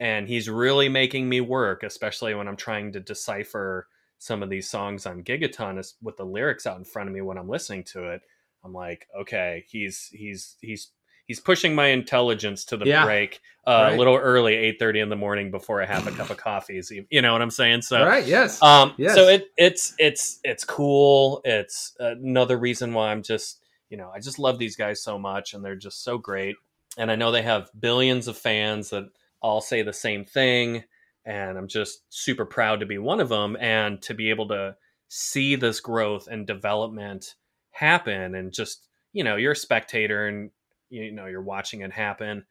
[0.00, 3.86] And he's really making me work, especially when I'm trying to decipher
[4.18, 7.20] some of these songs on Gigaton is with the lyrics out in front of me
[7.20, 8.22] when I'm listening to it.
[8.64, 10.88] I'm like, okay, he's he's he's
[11.26, 13.94] he's pushing my intelligence to the yeah, break uh, right.
[13.94, 16.80] a little early, eight thirty in the morning before I have a cup of coffee.
[17.10, 17.82] You know what I'm saying?
[17.82, 19.14] So right, yes, um, yes.
[19.14, 21.42] So it it's it's it's cool.
[21.44, 23.63] It's another reason why I'm just
[23.94, 26.56] you know I just love these guys so much, and they're just so great.
[26.98, 29.04] And I know they have billions of fans that
[29.40, 30.82] all say the same thing,
[31.24, 34.74] and I'm just super proud to be one of them and to be able to
[35.08, 37.36] see this growth and development
[37.70, 40.50] happen and just you know you're a spectator and
[40.90, 42.44] you know you're watching it happen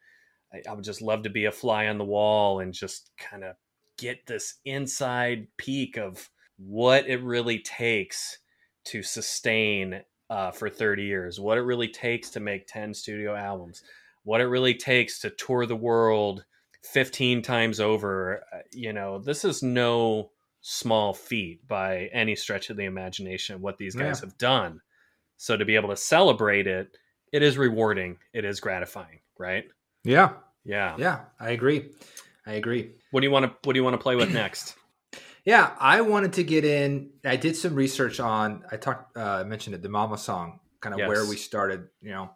[0.50, 3.44] I, I would just love to be a fly on the wall and just kind
[3.44, 3.56] of
[3.98, 8.38] get this inside peek of what it really takes
[8.84, 13.82] to sustain uh, for 30 years what it really takes to make 10 studio albums
[14.24, 16.44] what it really takes to tour the world
[16.82, 22.76] 15 times over uh, you know this is no small feat by any stretch of
[22.76, 24.26] the imagination what these guys yeah.
[24.26, 24.80] have done
[25.36, 26.96] so to be able to celebrate it
[27.34, 28.18] it is rewarding.
[28.32, 29.64] It is gratifying, right?
[30.04, 30.34] Yeah.
[30.64, 30.94] Yeah.
[30.96, 31.90] Yeah, I agree.
[32.46, 32.92] I agree.
[33.10, 34.76] What do you want to what do you want to play with next?
[35.44, 39.74] Yeah, I wanted to get in I did some research on I talked uh, mentioned
[39.74, 41.08] it the Mama song, kind of yes.
[41.08, 42.30] where we started, you know.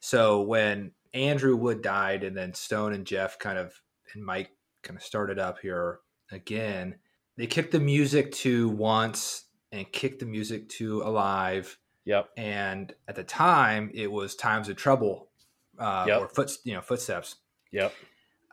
[0.00, 3.72] So when Andrew Wood died and then Stone and Jeff kind of
[4.14, 4.50] and Mike
[4.82, 6.96] kind of started up here again,
[7.36, 12.30] they kicked the music to once and kicked the music to alive Yep.
[12.38, 15.28] And at the time, it was times of trouble,
[15.78, 16.20] uh, yep.
[16.22, 17.36] or foot, you know, footsteps.
[17.70, 17.92] Yep.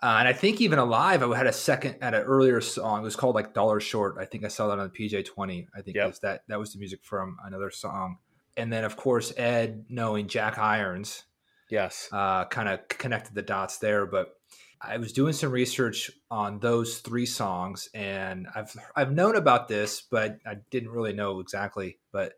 [0.05, 3.01] Uh, and I think even alive, I had a second at an earlier song.
[3.01, 4.17] It was called like Dollar Short.
[4.19, 5.67] I think I saw that on the PJ Twenty.
[5.75, 6.13] I think yep.
[6.21, 8.19] that that was the music from another song.
[8.55, 11.23] And then of course Ed knowing Jack Irons,
[11.71, 14.05] yes, uh, kind of connected the dots there.
[14.05, 14.35] But
[14.79, 20.03] I was doing some research on those three songs, and I've I've known about this,
[20.03, 21.97] but I didn't really know exactly.
[22.11, 22.33] But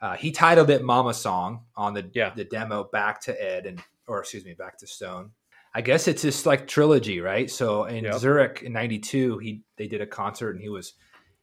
[0.00, 2.32] uh, he titled it "Mama Song" on the yeah.
[2.34, 5.32] the demo back to Ed and or excuse me back to Stone.
[5.74, 7.50] I guess it's just like trilogy, right?
[7.50, 8.14] So in yep.
[8.16, 10.94] Zurich in '92, he they did a concert and he was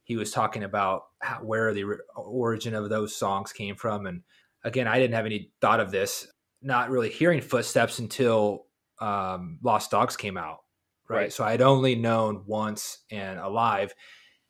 [0.04, 4.06] he was talking about how, where the origin of those songs came from.
[4.06, 4.24] And
[4.64, 6.28] again, I didn't have any thought of this,
[6.62, 8.66] not really hearing Footsteps until
[9.00, 10.60] um, Lost Dogs came out,
[11.08, 11.18] right?
[11.18, 11.34] right?
[11.34, 13.94] So I'd only known once and Alive.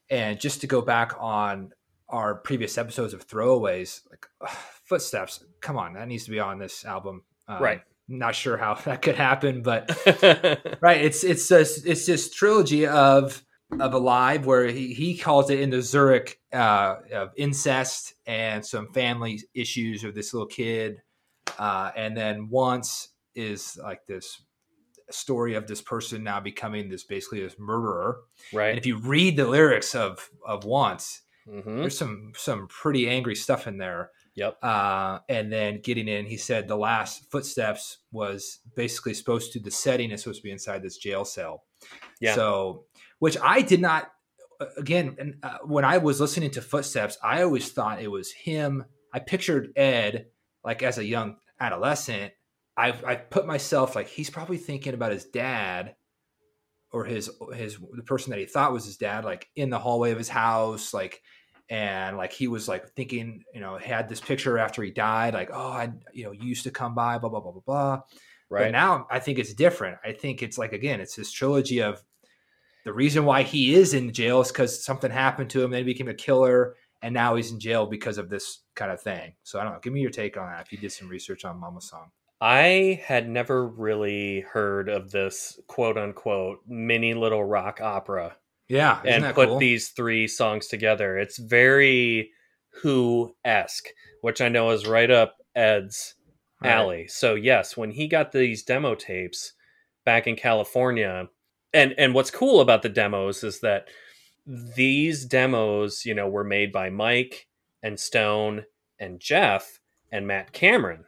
[0.10, 1.72] And just to go back on
[2.10, 6.58] our previous episodes of throwaways like ugh, footsteps come on that needs to be on
[6.58, 9.89] this album um, right not sure how that could happen but
[10.82, 13.43] right it's it's this it's this trilogy of
[13.80, 18.91] of alive where he, he calls it in the zurich uh, of incest and some
[18.93, 20.98] family issues of this little kid
[21.60, 24.41] uh, and then once is like this
[25.12, 28.22] story of this person now becoming this basically this murderer
[28.54, 31.80] right and if you read the lyrics of of once Mm-hmm.
[31.80, 34.12] There's some some pretty angry stuff in there.
[34.39, 34.63] Yep.
[34.63, 39.69] Uh, and then getting in, he said the last footsteps was basically supposed to the
[39.69, 41.63] setting is supposed to be inside this jail cell.
[42.21, 42.36] Yeah.
[42.36, 42.86] So,
[43.19, 44.10] which I did not.
[44.78, 48.84] Again, uh, when I was listening to Footsteps, I always thought it was him.
[49.13, 50.25] I pictured Ed
[50.65, 52.34] like as a young adolescent.
[52.75, 55.95] I I put myself like he's probably thinking about his dad
[56.91, 60.12] or his his the person that he thought was his dad like in the hallway
[60.12, 61.21] of his house like
[61.70, 65.52] and like he was like thinking you know had this picture after he died like
[65.54, 68.02] oh i you know used to come by blah blah blah blah blah.
[68.50, 68.66] Right.
[68.66, 69.98] but now i think it's different.
[70.04, 72.04] I think it's like again it's this trilogy of
[72.86, 75.94] the reason why he is in jail is because something happened to him then he
[75.94, 79.34] became a killer and now he's in jail because of this kind of thing.
[79.44, 79.80] So i don't know.
[79.80, 82.10] Give me your take on that if you did some research on mama song.
[82.42, 88.38] I had never really heard of this quote unquote mini little rock opera.
[88.70, 89.02] Yeah.
[89.04, 89.60] And put cool?
[89.60, 91.18] these three songs together.
[91.18, 92.32] It's very
[92.82, 93.88] Who esque,
[94.22, 96.16] which I know is right up Ed's
[96.62, 96.72] right.
[96.72, 97.08] alley.
[97.08, 99.54] So, yes, when he got these demo tapes
[100.06, 101.28] back in California,
[101.74, 103.90] and, and what's cool about the demos is that
[104.46, 107.48] these demos, you know, were made by Mike
[107.84, 108.66] and Stone
[109.00, 109.80] and Jeff
[110.12, 111.06] and Matt Cameron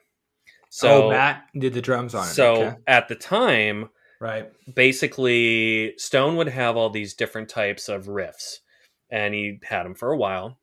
[0.73, 2.31] so oh, Matt did the drums on it.
[2.31, 2.75] So okay.
[2.87, 3.89] at the time,
[4.21, 8.59] right, basically Stone would have all these different types of riffs,
[9.09, 10.59] and he had them for a while,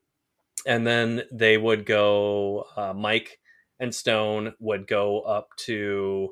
[0.66, 2.64] and then they would go.
[2.76, 3.38] Uh, Mike
[3.80, 6.30] and Stone would go up to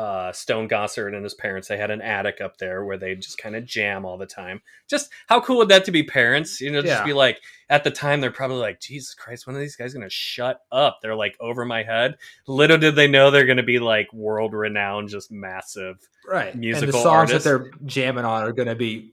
[0.00, 1.68] uh, Stone Gossard and his parents.
[1.68, 4.62] They had an attic up there where they just kind of jam all the time.
[4.88, 6.58] Just how cool would that to be parents?
[6.60, 7.04] You know, just Yeah.
[7.04, 10.08] be like at the time they're probably like, Jesus Christ, when are these guys gonna
[10.08, 11.00] shut up?
[11.02, 12.16] They're like over my head.
[12.46, 15.96] Little did they know they're gonna be like world renowned, just massive.
[16.26, 16.54] right.
[16.54, 17.44] and the songs artists.
[17.44, 19.12] that they're jamming on are going to be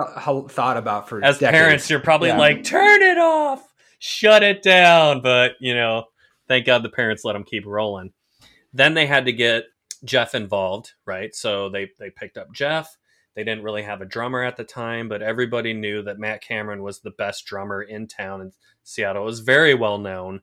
[0.00, 1.58] th- thought about for As decades.
[1.58, 2.38] parents, you're probably Yeah.
[2.38, 3.62] like, turn it off,
[3.98, 5.20] shut it down.
[5.22, 6.04] But you know,
[6.48, 8.12] thank God the parents let them keep rolling.
[8.72, 9.64] Then they had to get
[10.06, 11.34] Jeff involved, right?
[11.34, 12.96] So they they picked up Jeff.
[13.34, 16.82] They didn't really have a drummer at the time, but everybody knew that Matt Cameron
[16.82, 19.22] was the best drummer in town in Seattle.
[19.22, 20.40] It was very well known.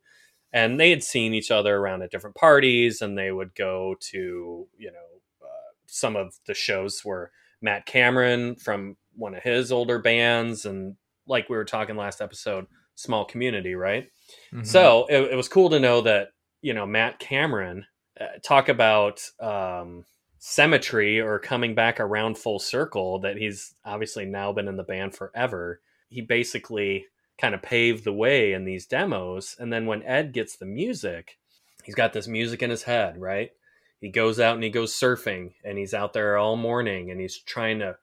[0.51, 4.67] And they had seen each other around at different parties, and they would go to,
[4.77, 9.97] you know, uh, some of the shows where Matt Cameron from one of his older
[9.97, 10.95] bands, and
[11.25, 14.09] like we were talking last episode, small community, right?
[14.53, 14.67] Mhm.
[14.67, 16.29] So it, it was cool to know that
[16.61, 17.85] you know Matt Cameron
[18.19, 20.05] uh, talk about um,
[20.39, 23.19] symmetry or coming back around full circle.
[23.19, 25.79] That he's obviously now been in the band forever.
[26.09, 27.05] He basically
[27.39, 31.39] kind of paved the way in these demos, and then when Ed gets the music,
[31.83, 33.51] he's got this music in his head, right?
[33.99, 37.37] He goes out and he goes surfing, and he's out there all morning, and he's
[37.37, 37.97] trying to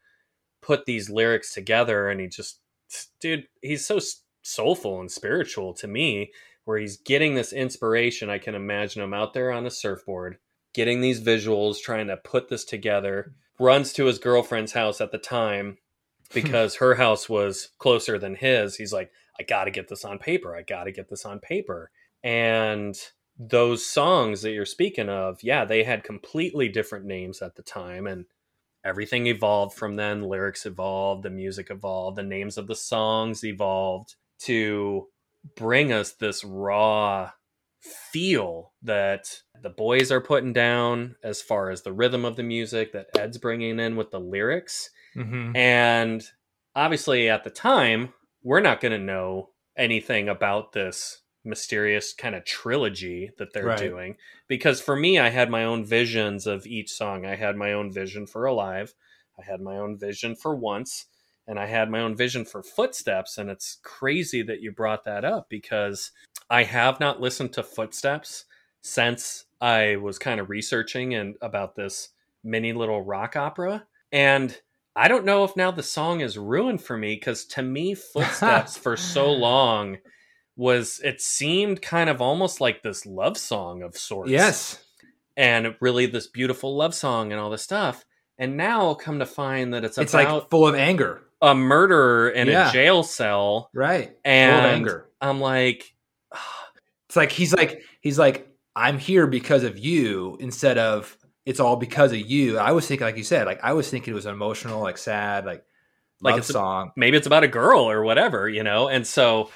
[0.60, 2.58] put these lyrics together, and he just,
[3.20, 4.00] dude, he's so
[4.42, 6.32] soulful and spiritual to me
[6.70, 8.30] where he's getting this inspiration.
[8.30, 10.38] I can imagine him out there on a surfboard,
[10.72, 13.34] getting these visuals, trying to put this together.
[13.58, 15.78] Runs to his girlfriend's house at the time
[16.32, 18.76] because her house was closer than his.
[18.76, 20.54] He's like, I got to get this on paper.
[20.54, 21.90] I got to get this on paper.
[22.22, 22.96] And
[23.36, 28.06] those songs that you're speaking of, yeah, they had completely different names at the time.
[28.06, 28.26] And
[28.84, 30.22] everything evolved from then.
[30.22, 35.08] Lyrics evolved, the music evolved, the names of the songs evolved to
[35.56, 37.32] bring us this raw
[37.80, 42.92] feel that the boys are putting down as far as the rhythm of the music
[42.92, 44.90] that Ed's bringing in with the lyrics.
[45.16, 45.56] Mhm.
[45.56, 46.22] And
[46.74, 52.44] obviously, at the time, we're not going to know anything about this mysterious kind of
[52.44, 53.78] trilogy that they're Right.
[53.78, 54.16] doing.
[54.46, 57.24] Because for me, I had my own visions of each song.
[57.24, 58.94] I had my own vision for Alive,
[59.38, 61.06] I had my own vision for Once,
[61.46, 63.38] and I had my own vision for Footsteps.
[63.38, 66.12] And it's crazy that you brought that up because
[66.48, 68.44] I have not listened to Footsteps
[68.82, 72.10] since I was kind of researching and about this
[72.44, 73.86] mini little rock opera.
[74.12, 74.56] And
[74.96, 78.76] I don't know if now the song is ruined for me because to me, Footsteps
[78.76, 79.98] for so long
[80.56, 84.30] was it seemed kind of almost like this love song of sorts.
[84.30, 84.84] Yes.
[85.36, 88.04] And really this beautiful love song and all this stuff.
[88.38, 91.22] And now come to find that it's, It's about like full of anger.
[91.42, 92.68] A murderer in Yeah.
[92.68, 93.70] a jail cell.
[93.74, 94.16] Right.
[94.24, 95.08] And anger.
[95.20, 95.94] I'm like,
[97.08, 101.74] It's like he's like he's like I'm here because of you instead of it's all
[101.76, 102.58] because of you.
[102.58, 105.44] I was thinking like you said, like I was thinking it was emotional, like sad,
[105.44, 105.64] like
[106.20, 106.92] Like a- song.
[106.96, 108.88] maybe it's about a girl or whatever, you know?
[108.88, 109.50] And so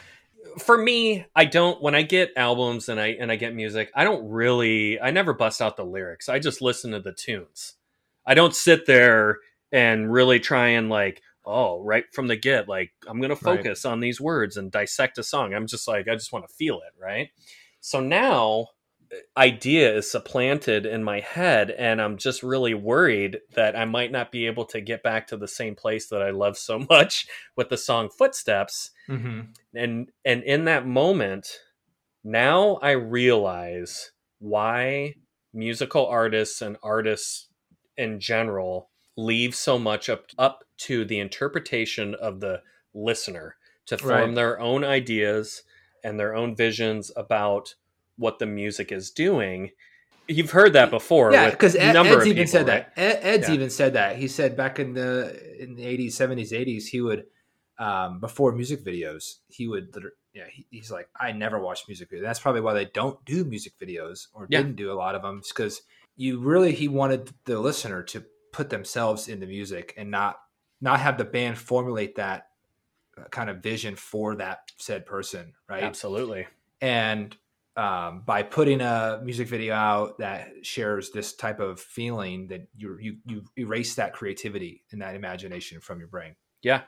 [0.58, 4.02] for me, I don't when I get albums and I and I get music, I
[4.02, 6.28] don't really I never bust out the lyrics.
[6.28, 7.74] I just listen to the tunes.
[8.26, 9.38] I don't sit there
[9.70, 13.42] and really try and like, oh, right from the get, like I'm gonna Right.
[13.42, 15.54] focus on these words and dissect a song.
[15.54, 17.30] I'm just like, I just want to feel it, right?
[17.80, 18.68] So now
[19.36, 24.32] idea is supplanted in my head and i'm just really worried that i might not
[24.32, 27.68] be able to get back to the same place that i love so much with
[27.68, 29.40] the song footsteps Mm-hmm.
[29.74, 31.60] and and in that moment
[32.24, 35.14] now i realize why
[35.52, 37.48] musical artists and artists
[37.96, 42.62] in general leave so much up up to the interpretation of the
[42.94, 43.56] listener
[43.86, 44.34] to form Right.
[44.34, 45.62] their own ideas
[46.02, 47.74] and their own visions about
[48.16, 49.70] what the music is doing
[50.26, 52.94] you've heard that before Yeah, because Ed, Ed's even people, said right?
[52.96, 52.98] that.
[52.98, 53.54] Ed, Ed's Yeah.
[53.54, 54.16] even said that.
[54.16, 57.26] He said back in the in the eighties, seventies, eighties, he would
[57.78, 59.94] um, before music videos, he would.
[60.32, 62.22] Yeah, he, he's like, I never watched music videos.
[62.22, 64.60] That's probably why they don't do music videos or Yeah.
[64.60, 65.82] didn't do a lot of them, because
[66.16, 70.36] you really he wanted the listener to put themselves in the music and not
[70.84, 72.48] not have the band formulate that
[73.18, 75.82] uh, kind of vision for that said person, right?
[75.82, 76.46] absolutely
[76.80, 77.36] and
[77.76, 82.98] um, by putting a music video out that shares this type of feeling that you
[83.00, 86.82] you you erase that creativity and that imagination from your brain Yeah.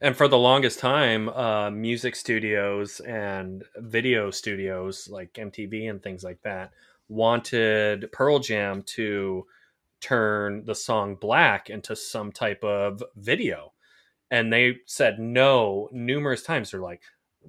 [0.00, 6.24] And for the longest time, uh, music studios and video studios like MTV and things
[6.24, 6.72] like that
[7.08, 9.46] wanted Pearl Jam to
[10.06, 13.72] turn the song Black into some type of video.
[14.30, 16.70] And they said no numerous times.
[16.70, 17.02] They're like,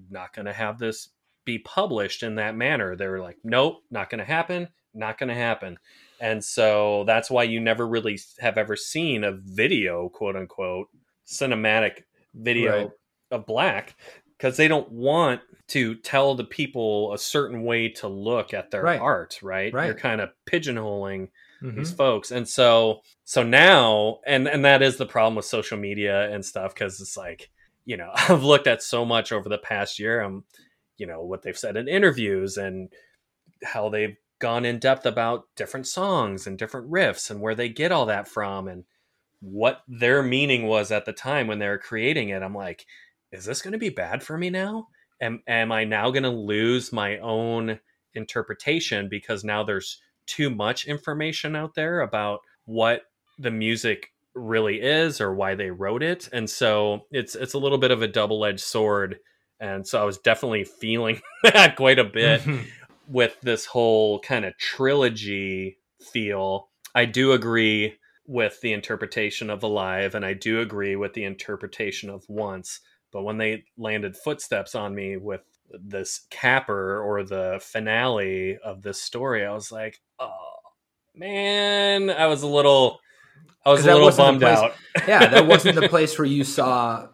[0.09, 1.09] not going to have this
[1.45, 2.95] be published in that manner.
[2.95, 5.77] They were like, nope, not going to happen, not going to happen.
[6.19, 10.89] And so that's why you never really have ever seen a video, quote unquote,
[11.25, 12.03] cinematic
[12.33, 12.89] video Right.
[13.31, 13.95] of black
[14.37, 18.83] because they don't want to tell the people a certain way to look at their
[18.83, 18.99] Right.
[18.99, 19.73] art, right?
[19.73, 19.85] Right.
[19.85, 21.29] You're kind of pigeonholing
[21.61, 21.75] Mhm.
[21.75, 22.31] these folks.
[22.31, 26.75] And so so now and and that is the problem with social media and stuff
[26.75, 27.49] cuz it's like,
[27.85, 30.45] you know, I've looked at so much over the past year um
[30.97, 32.91] you know what they've said in interviews and
[33.63, 37.91] how they've gone in depth about different songs and different riffs and where they get
[37.91, 38.83] all that from and
[39.41, 42.43] what their meaning was at the time when they were creating it.
[42.43, 42.85] I'm like,
[43.31, 44.87] is this going to be bad for me now?
[45.21, 47.79] Am am I now going to lose my own
[48.15, 53.01] interpretation because now there's too much information out there about what
[53.39, 57.79] the music really is or why they wrote it and so it's it's a little
[57.79, 59.17] bit of a double-edged sword
[59.59, 62.67] and so I was definitely feeling that quite a bit Mhm.
[63.07, 65.79] with this whole kind of trilogy
[66.11, 66.69] feel.
[66.93, 67.95] I do agree
[68.27, 72.81] with the interpretation of Alive, and I do agree with the interpretation of Once.
[73.11, 79.01] But when they landed footsteps on me with this capper or the finale of this
[79.01, 80.55] story, I was like, oh
[81.15, 82.99] man, I was a little,
[83.65, 84.73] I was a little bummed out.
[85.07, 87.07] yeah, that wasn't the place where you saw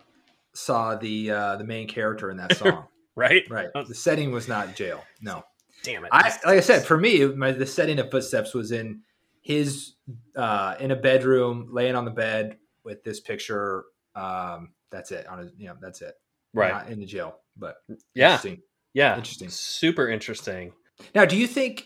[0.54, 2.86] saw the uh, the main character in that song.
[3.16, 3.44] right?
[3.50, 3.70] right.
[3.74, 5.04] The setting was not jail.
[5.22, 5.44] No.
[5.84, 6.10] Damn it!
[6.14, 9.02] I like I said, for me, my, the setting of footsteps was in
[9.42, 9.96] his
[10.36, 13.84] uh, in a bedroom, laying on the bed with this picture.
[14.16, 15.28] Um, that's it.
[15.28, 16.16] On his, you know, that's it.
[16.54, 16.72] Right?
[16.74, 17.76] Not in the jail, but
[18.14, 18.62] Yeah, interesting.
[18.94, 19.16] yeah.
[19.18, 19.50] Interesting.
[19.50, 20.74] Super interesting.
[21.16, 21.86] Now, do you think?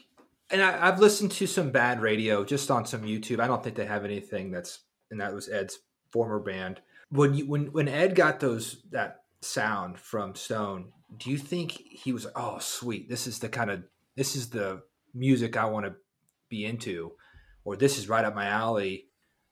[0.49, 3.39] And I, I've listened to some bad radio just on some YouTube.
[3.39, 4.79] I don't think they have anything that's,
[5.11, 5.79] and that was Ed's
[6.11, 6.81] former band.
[7.09, 12.11] When you when when Ed got those that sound from Stone, do you think he
[12.13, 13.83] was like, oh sweet, this is the kind of
[14.15, 14.81] this is the
[15.13, 15.95] music I want to
[16.49, 17.11] be into,
[17.63, 19.05] or this is right up my alley?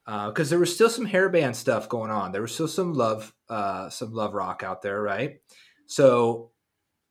[0.07, 2.31] Uh, because there was still some hair band stuff going on.
[2.31, 5.37] There was still some love, uh, some love rock out there, right?
[5.87, 6.51] So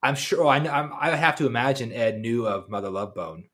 [0.02, 0.46] I'm sure.
[0.46, 3.44] I, I'm, I have to imagine Ed knew of Mother Love Bone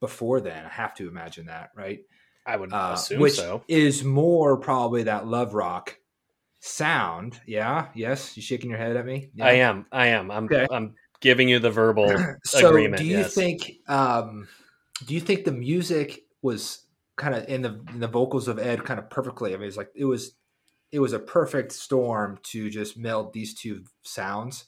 [0.00, 0.64] before then.
[0.64, 2.00] I have to imagine that, right?
[2.46, 3.62] I would Uh, assume which so.
[3.68, 5.98] is more probably that love rock
[6.60, 7.40] sound.
[7.46, 7.88] Yeah.
[7.94, 8.36] Yes.
[8.36, 9.30] You shaking your head at me?
[9.34, 9.46] Yeah.
[9.46, 9.86] I am.
[9.90, 10.30] I am.
[10.30, 10.44] I'm.
[10.44, 10.66] Okay.
[10.70, 12.12] I'm giving you the verbal
[12.44, 12.98] so agreement.
[13.00, 13.34] do you yes.
[13.34, 13.72] think?
[13.88, 14.48] Um,
[15.06, 18.84] do you think the music was kind of in the in the vocals of Ed
[18.84, 19.54] kind of perfectly?
[19.54, 20.34] I mean, it's like it was
[20.92, 24.66] it was a perfect storm to just meld these two sounds.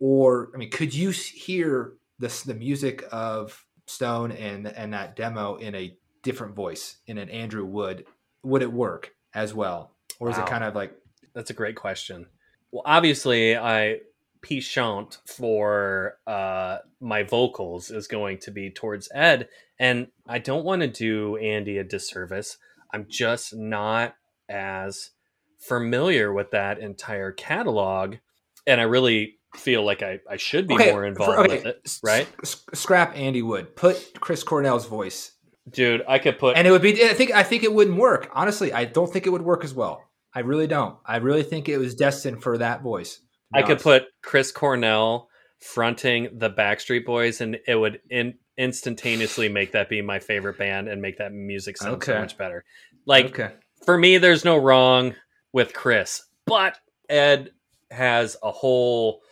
[0.00, 5.56] Or I mean, could you hear the the music of Stone and and that demo
[5.56, 8.04] in a different voice in an Andrew Wood?
[8.44, 10.44] Would it work as well, or is Wow.
[10.44, 10.92] it kind of like
[11.34, 12.26] That's a great question.
[12.70, 14.00] Well, obviously, I
[14.42, 19.48] pichant for uh, my vocals is going to be towards Ed,
[19.78, 22.58] and I don't want to do Andy a disservice.
[22.92, 24.14] I'm just not
[24.48, 25.10] as
[25.58, 28.16] familiar with that entire catalog,
[28.66, 31.98] and I really feel like I, I should be more involved for- okay, with it,
[32.02, 32.28] right?
[32.42, 33.74] s- scrap Andy Wood.
[33.76, 35.32] Put Chris Cornell's voice.
[35.70, 38.30] Dude, I could put and it would be i think i think it wouldn't work.
[38.32, 40.02] Honestly i don't think it would work as well.
[40.34, 40.96] I really don't.
[41.04, 43.20] I really think it was destined for that voice
[43.52, 45.28] I could put Chris Cornell
[45.60, 50.88] fronting the Backstreet Boys, and it would in, instantaneously make that be my favorite band
[50.88, 52.64] and make that music sound so much better.
[53.06, 53.54] Like okay.
[53.84, 55.14] for me, there's no wrong
[55.58, 56.78] with Chris, but
[57.08, 57.50] Ed
[57.90, 59.22] has a whole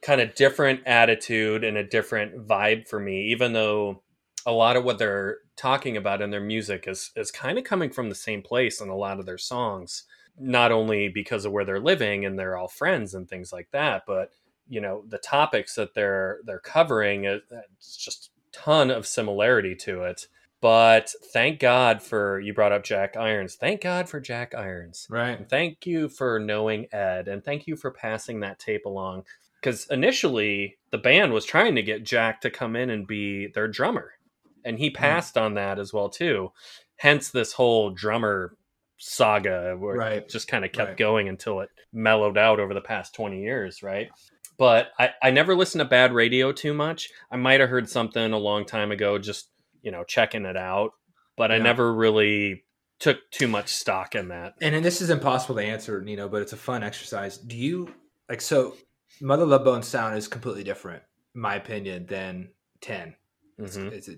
[0.00, 4.02] kind of different attitude and a different vibe for me, even though
[4.46, 7.90] a lot of what they're talking about in their music is is kind of coming
[7.90, 10.04] from the same place in a lot of their songs
[10.40, 14.04] not only because of where they're living and they're all friends and things like that
[14.06, 14.30] but
[14.68, 17.42] you know the topics that they're they're covering is
[17.76, 20.28] it's just a ton of similarity to it
[20.60, 25.38] but thank god for you brought up jack irons thank god for jack irons right
[25.38, 29.24] and thank you for knowing Ed, and thank you for passing that tape along.
[29.60, 33.68] Because initially, the band was trying to get Jack to come in and be their
[33.68, 34.12] drummer,
[34.64, 34.94] and he hmm.
[34.94, 36.52] passed on that as well too.
[36.96, 38.56] Hence, this whole drummer
[38.98, 40.28] saga, where it Right.
[40.28, 40.96] just kind of kept Right.
[40.96, 44.08] going until it mellowed out over the past twenty years, right?
[44.56, 47.10] But I, I never listened to bad radio too much.
[47.30, 49.50] I might have heard something a long time ago, just
[49.82, 50.92] you know, checking it out.
[51.36, 52.64] But I never really
[52.98, 54.54] took too much stock in that.
[54.60, 57.94] and, and this is impossible to answer Nino, but it's a fun exercise do you
[58.28, 58.76] like so
[59.20, 61.00] mother love bone sound is completely different
[61.36, 62.48] in my opinion than
[62.80, 63.14] 10
[63.58, 63.92] It's, Mhm.
[63.92, 64.16] it's a,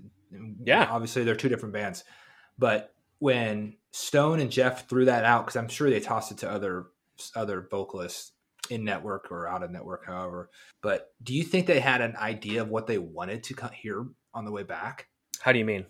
[0.64, 0.86] Yeah.
[0.90, 2.04] Obviously, they're two different bands,
[2.56, 6.50] but when Stone and Jeff threw that out, because I'm sure they tossed it to
[6.50, 6.86] other
[7.36, 8.32] other vocalists
[8.70, 10.48] in network or out of network, however.
[10.80, 14.46] But do you think they had an idea of what they wanted to hear on
[14.46, 15.08] the way back?
[15.40, 15.86] How do you mean?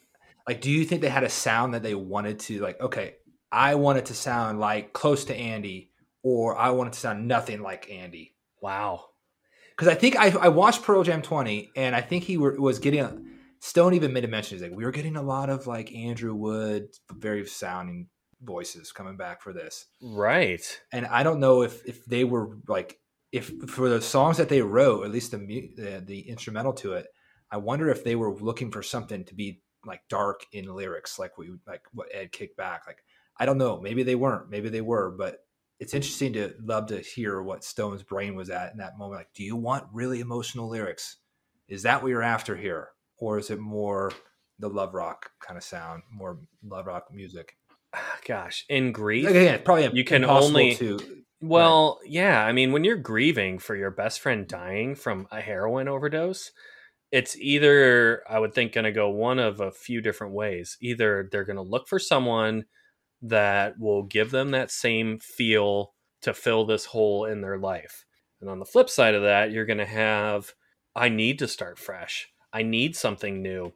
[0.46, 2.80] Like, do you think they had a sound that they wanted to like?
[2.80, 3.14] Okay,
[3.52, 5.90] I want it to sound like close to Andy,
[6.22, 8.36] or I want it to sound nothing like Andy.
[8.60, 9.06] Wow.
[9.70, 12.78] Because I think I, I watched Pearl Jam 20, and I think he were, was
[12.78, 13.30] getting
[13.60, 14.56] Stone even made a mention.
[14.56, 18.08] He's like, we were getting a lot of like Andrew Wood, very sounding
[18.42, 19.86] voices coming back for this.
[20.02, 20.62] Right.
[20.92, 22.98] And I don't know if if they were like
[23.32, 27.06] if for the songs that they wrote, at least the the, the instrumental to it,
[27.50, 31.38] I wonder if they were looking for something to be like dark in lyrics, like
[31.38, 32.82] we like what Ed kicked back.
[32.86, 33.02] Like
[33.38, 35.38] I don't know, maybe they weren't, maybe they were, but
[35.78, 39.20] it's interesting to love to hear what Stone's brain was at in that moment.
[39.20, 41.16] Like, do you want really emotional lyrics?
[41.68, 44.12] Is that what you're after here, or is it more
[44.58, 47.56] the love rock kind of sound, more love rock music?
[48.26, 50.98] Gosh, in grief, yeah, probably you can only to.
[51.40, 55.88] Well, yeah, I mean, when you're grieving for your best friend dying from a heroin
[55.88, 56.50] overdose,
[57.12, 60.76] it's either I would think going to go one of a few different ways.
[60.80, 62.64] Either they're going to look for someone
[63.22, 68.04] that will give them that same feel to fill this hole in their life.
[68.40, 70.54] And on the flip side of that, you're going to have
[70.94, 72.28] I need to start fresh.
[72.52, 73.72] I need something new.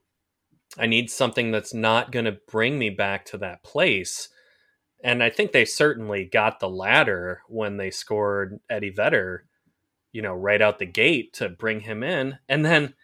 [0.76, 4.28] I need something that's not going to bring me back to that place.
[5.02, 9.46] And I think they certainly got the latter when they scored Eddie Vedder,
[10.12, 12.38] you know, right out the gate to bring him in.
[12.48, 12.94] And then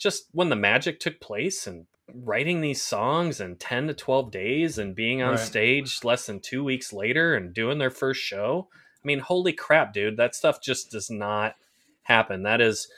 [0.00, 4.78] just when the magic took place and writing these songs in 10 to 12 days
[4.78, 5.38] and being on right.
[5.38, 8.68] stage less than two weeks later and doing their first show.
[8.72, 10.16] I mean, holy crap, dude.
[10.16, 11.54] That stuff just does not
[12.02, 12.42] happen.
[12.42, 12.88] That is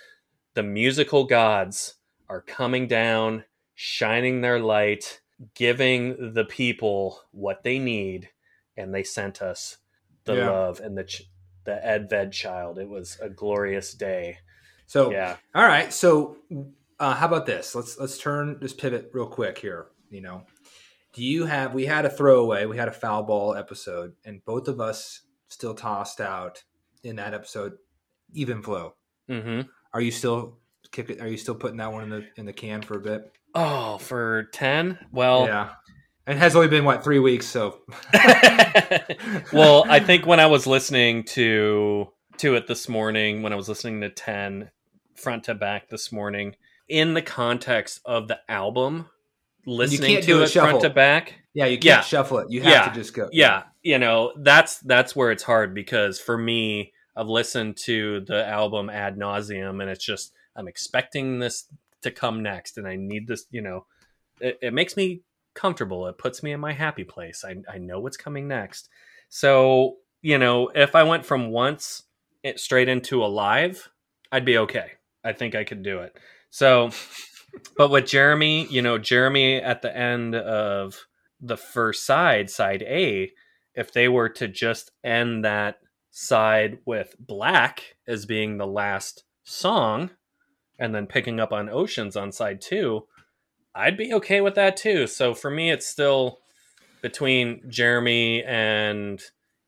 [0.54, 1.94] the musical gods
[2.28, 3.44] are coming down,
[3.74, 5.20] shining their light,
[5.54, 8.30] giving the people what they need.
[8.76, 9.78] And they sent us
[10.24, 10.50] the yeah.
[10.50, 11.28] love and the, ch-
[11.64, 12.78] the Ed Ved child.
[12.78, 14.38] It was a glorious day.
[14.86, 15.36] So, yeah.
[15.54, 15.92] All right.
[15.92, 16.36] So,
[17.02, 17.74] uh, how about this?
[17.74, 19.86] Let's let's turn this pivot real quick here.
[20.08, 20.44] You know,
[21.12, 21.74] do you have?
[21.74, 25.74] We had a throwaway, we had a foul ball episode, and both of us still
[25.74, 26.62] tossed out
[27.02, 27.72] in that episode.
[28.34, 28.94] Even flow.
[29.28, 29.62] Mm-hmm.
[29.92, 30.58] Are you still
[30.92, 31.20] kicking?
[31.20, 33.32] Are you still putting that one in the in the can for a bit?
[33.52, 34.96] Oh, for ten?
[35.10, 35.70] Well, yeah.
[36.28, 37.80] And it has only been what three weeks, so.
[39.52, 42.06] well, I think when I was listening to
[42.38, 44.70] to it this morning, when I was listening to ten
[45.16, 46.54] front to back this morning,
[46.92, 49.08] in the context of the album,
[49.64, 51.34] listening to it, front to back.
[51.54, 52.00] Yeah, you can't yeah.
[52.02, 52.50] shuffle it.
[52.50, 52.88] You have yeah.
[52.88, 53.30] to just go.
[53.32, 58.46] Yeah, you know that's that's where it's hard because for me, I've listened to the
[58.46, 61.64] album ad nauseum, and it's just I'm expecting this
[62.02, 63.46] to come next, and I need this.
[63.50, 63.86] You know,
[64.38, 65.22] it, it makes me
[65.54, 66.06] comfortable.
[66.08, 67.42] It puts me in my happy place.
[67.42, 68.90] I I know what's coming next.
[69.30, 72.02] So you know, if I went from once
[72.42, 73.88] it straight into alive,
[74.30, 74.92] I'd be okay.
[75.24, 76.18] I think I could do it.
[76.52, 76.90] So,
[77.78, 81.06] but with Jeremy, you know, Jeremy at the end of
[81.40, 83.32] the first side, side A,
[83.74, 85.78] if they were to just end that
[86.10, 90.10] side with Black as being the last song
[90.78, 93.06] and then picking up on Oceans on side two,
[93.74, 95.06] I'd be okay with that too.
[95.06, 96.40] So for me, it's still
[97.00, 99.22] between Jeremy and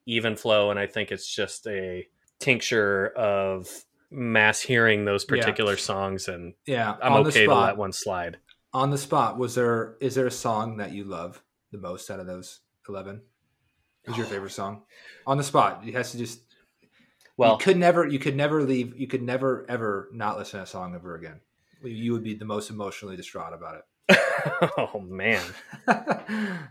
[0.05, 2.07] Even Flow, and I think it's just a
[2.41, 3.70] tincture of
[4.15, 5.79] mass hearing those particular yeah.
[5.79, 8.39] songs and yeah i'm okay spot, to let one slide.
[8.73, 11.43] On the spot was there is there a song that you love
[11.73, 13.21] the most out of those 11
[14.07, 14.83] is your favorite song?
[15.27, 16.41] On the spot you has to just
[17.37, 20.65] well you could never you could never leave you could never ever not listen to
[20.65, 21.41] a song ever again.
[21.83, 24.19] You would be the most emotionally distraught about it.
[24.77, 25.43] Oh man.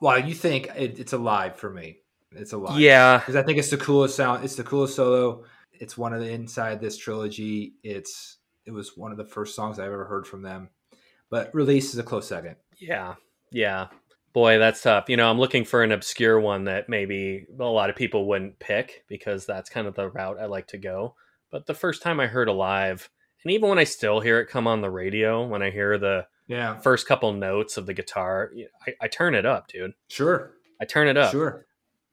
[0.00, 1.98] Well you think it, it's alive for me.
[2.32, 2.78] It's alive.
[2.78, 3.18] Yeah.
[3.18, 5.44] Because i think it's the coolest sound it's the coolest solo
[5.80, 7.74] it's one of the inside this trilogy.
[7.82, 10.70] It's it was one of the first songs I've ever heard from them.
[11.30, 12.56] But release is a close second.
[12.78, 13.14] Yeah.
[13.50, 13.88] Yeah.
[14.32, 15.08] Boy, that's tough.
[15.08, 18.58] You know, I'm looking for an obscure one that maybe a lot of people wouldn't
[18.58, 21.14] pick because that's kind of the route I like to go.
[21.50, 23.08] But the first time I heard Alive,
[23.44, 26.26] and even when I still hear it come on the radio, when I hear the
[26.46, 28.50] yeah first couple notes of the guitar,
[28.86, 29.92] I, I turn it up, dude.
[30.08, 30.52] Sure.
[30.80, 31.30] I turn it up.
[31.30, 31.66] Sure.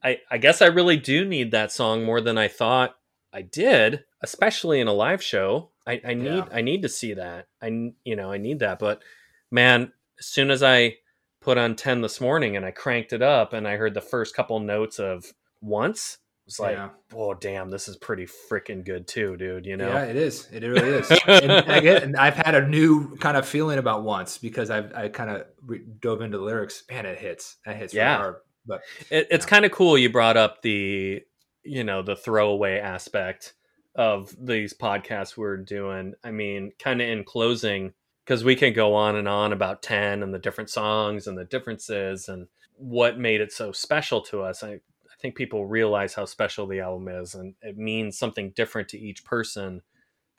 [0.03, 2.95] I, I guess I really do need that song more than I thought
[3.33, 5.69] I did, especially in a live show.
[5.87, 6.47] I, I need yeah.
[6.51, 7.47] I need to see that.
[7.61, 8.79] I you know I need that.
[8.79, 9.01] But
[9.49, 10.97] man, as soon as I
[11.41, 14.35] put on ten this morning and I cranked it up and I heard the first
[14.35, 15.25] couple notes of
[15.61, 16.89] once, it was like, yeah.
[17.15, 19.65] oh damn, this is pretty freaking good too, dude.
[19.65, 19.89] You know?
[19.89, 20.47] Yeah, it is.
[20.51, 21.11] It really is.
[21.27, 24.93] and, I get, and I've had a new kind of feeling about once because I've
[24.93, 26.83] I kind of re- dove into the lyrics.
[26.89, 27.57] Man, it hits.
[27.65, 28.17] That hits yeah.
[28.17, 28.35] hard.
[28.65, 29.97] But it, it's kind of cool.
[29.97, 31.23] You brought up the
[31.63, 33.53] you know the throwaway aspect
[33.95, 37.93] of these podcasts we're doing i mean kind of in closing
[38.25, 41.45] because we can go on and on about 10 and the different songs and the
[41.45, 42.47] differences and
[42.77, 44.63] what made it so special to us.
[44.63, 48.89] I, I think people realize how special the album is and it means something different
[48.89, 49.81] to each person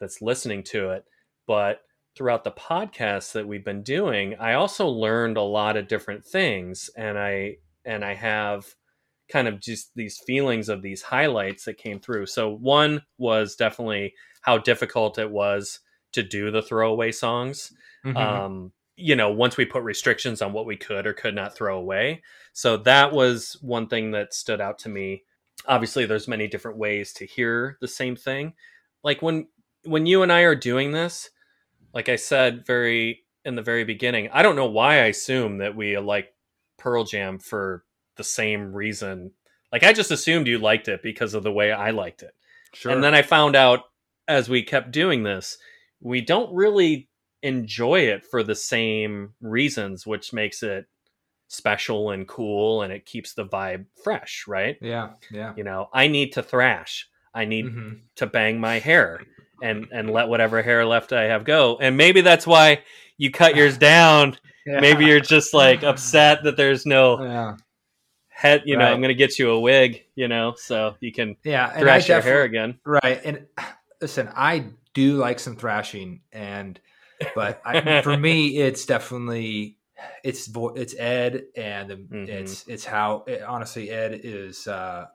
[0.01, 1.05] that's listening to it.
[1.47, 1.83] But
[2.17, 6.89] throughout the podcast that we've been doing, I also learned a lot of different things
[6.97, 8.75] and I and I have
[9.33, 12.27] kind of just these feelings of these highlights that came through.
[12.27, 14.13] So one was definitely
[14.43, 15.81] how difficult it was
[16.13, 17.73] to do the throwaway songs.
[18.05, 18.17] Mm-hmm.
[18.17, 21.79] Um, you know, once we put restrictions on what we could or could not throw
[21.79, 22.23] away.
[22.53, 25.23] So that was one thing that stood out to me.
[25.67, 28.53] Obviously, there's many different ways to hear the same thing.
[29.03, 29.49] Like when
[29.85, 31.31] when you and I are doing this,
[31.95, 35.75] like I said very in the very beginning, I don't know why I assume that
[35.75, 36.35] we like
[36.79, 37.85] Pearl Jam for
[38.17, 39.33] the same reason.
[39.73, 42.35] Like I just assumed you liked it because of the way I liked it.
[42.75, 42.93] Sure.
[42.93, 43.81] And then I found out
[44.29, 45.59] as we kept doing this,
[46.01, 47.09] we don't really
[47.43, 50.87] enjoy it for the same reasons, which makes it
[51.49, 54.77] special and cool and it keeps the vibe fresh, right?
[54.81, 55.11] Yeah.
[55.31, 55.53] Yeah.
[55.57, 57.09] You know, I need to thrash.
[57.35, 57.95] I need mm-hmm.
[58.17, 59.21] to bang my hair
[59.63, 61.79] and and let whatever hair left I have go.
[61.81, 62.83] And maybe that's why
[63.19, 64.39] you cut yours down.
[64.67, 64.81] yeah.
[64.81, 67.57] Maybe you're just like upset that there's no yeah.
[68.43, 68.63] Head.
[68.67, 68.85] You right.
[68.85, 70.05] know, I'm going to get you a wig.
[70.15, 72.79] You know, so you can yeah thrash your hair again.
[72.85, 73.21] Right.
[73.25, 73.47] And
[74.01, 76.79] listen, I do like some thrashing, and
[77.35, 79.79] but I, for me, it's definitely
[80.25, 82.25] it's it's Ed, and mm-hmm.
[82.29, 84.67] it's it's how it, honestly Ed is.
[84.67, 85.07] uh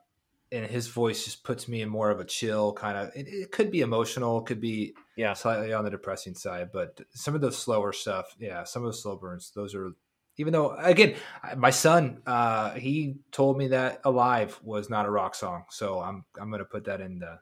[0.50, 3.52] and his voice just puts me in more of a chill kind of it, it,
[3.52, 7.52] could be emotional could be yeah slightly on the depressing side but some of the
[7.52, 9.92] slower stuff yeah some of the slow burns those are
[10.38, 11.14] even though again
[11.56, 16.24] my son uh he told me that alive was not a rock song so i'm
[16.40, 17.38] i'm gonna put that in the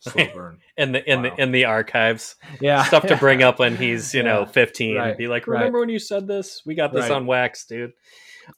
[0.00, 1.30] slow burn in the in wow.
[1.30, 5.16] the in the archives yeah stuff to bring up when he's you know 15 right.
[5.16, 5.80] be like remember right.
[5.82, 7.12] when you said this we got this right.
[7.12, 7.92] on wax dude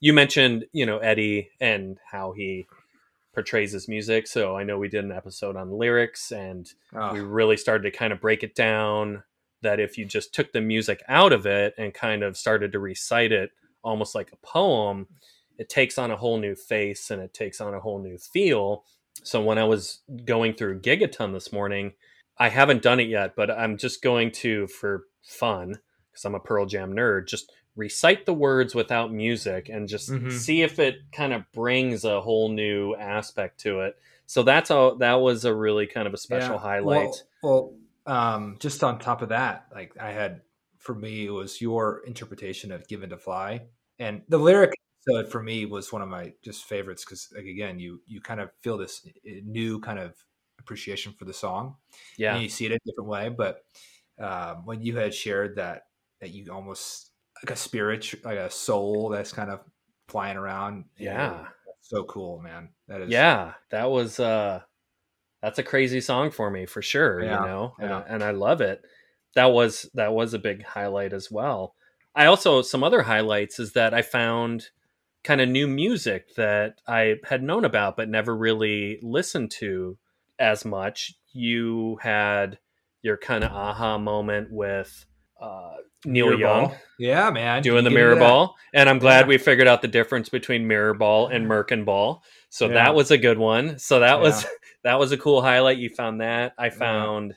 [0.00, 2.66] you mentioned you know eddie and how he
[3.34, 4.26] portrays his music.
[4.26, 7.12] So I know we did an episode on lyrics and oh.
[7.12, 9.24] we really started to kind of break it down
[9.62, 12.78] that if you just took the music out of it and kind of started to
[12.78, 13.50] recite it
[13.84, 15.06] almost like a poem,
[15.58, 18.84] it takes on a whole new face and it takes on a whole new feel.
[19.22, 21.92] So when I was going through Gigaton this morning,
[22.38, 25.78] I haven't done it yet, but I'm just going to for fun
[26.10, 30.30] because I'm a Pearl Jam nerd, just recite the words without music and just mm-hmm.
[30.30, 33.96] see if it kind of brings a whole new aspect to it.
[34.26, 34.96] So that's all.
[34.96, 36.60] That was a really kind of a special yeah.
[36.60, 37.22] highlight.
[37.42, 37.74] Well,
[38.06, 40.40] well um, just on top of that, like I had
[40.84, 43.68] for me, it was your interpretation of "Given to Fly,"
[43.98, 44.72] and the lyric
[45.08, 48.40] episode for me was one of my just favorites because, like, again, you you kind
[48.40, 50.14] of feel this eh, new kind of
[50.60, 51.76] appreciation for the song.
[52.18, 53.28] Yeah, and you see it a different way.
[53.30, 53.64] But
[54.18, 55.84] um, when you had shared that
[56.20, 57.12] that you almost
[57.42, 59.60] like a spirit, like a soul that's kind of
[60.08, 60.84] flying around.
[60.98, 61.46] Yeah.
[61.80, 62.70] so cool, man.
[62.88, 64.62] That is Yeah, that was uh
[65.42, 67.74] that's a crazy song for me for sure, yeah, you know.
[67.78, 67.98] Yeah.
[67.98, 68.82] And, and I love it.
[69.34, 71.74] That was that was a big highlight as well.
[72.14, 74.68] I also some other highlights is that I found
[75.24, 79.98] kind of new music that I had known about but never really listened to
[80.38, 81.14] as much.
[81.32, 82.58] You had
[83.02, 85.04] your kind of aha moment with
[85.40, 85.74] uh,
[86.04, 86.66] Neil mirror Young.
[86.66, 86.76] Ball.
[86.98, 87.62] Yeah, man.
[87.62, 88.56] Doing the mirror ball.
[88.72, 89.26] And I'm glad yeah.
[89.26, 92.22] we figured out the difference between mirror ball and Merkin ball.
[92.50, 92.74] So yeah.
[92.74, 93.78] that was a good one.
[93.78, 94.22] So that yeah.
[94.22, 94.46] was
[94.84, 95.78] that was a cool highlight.
[95.78, 96.54] You found that.
[96.58, 97.34] I found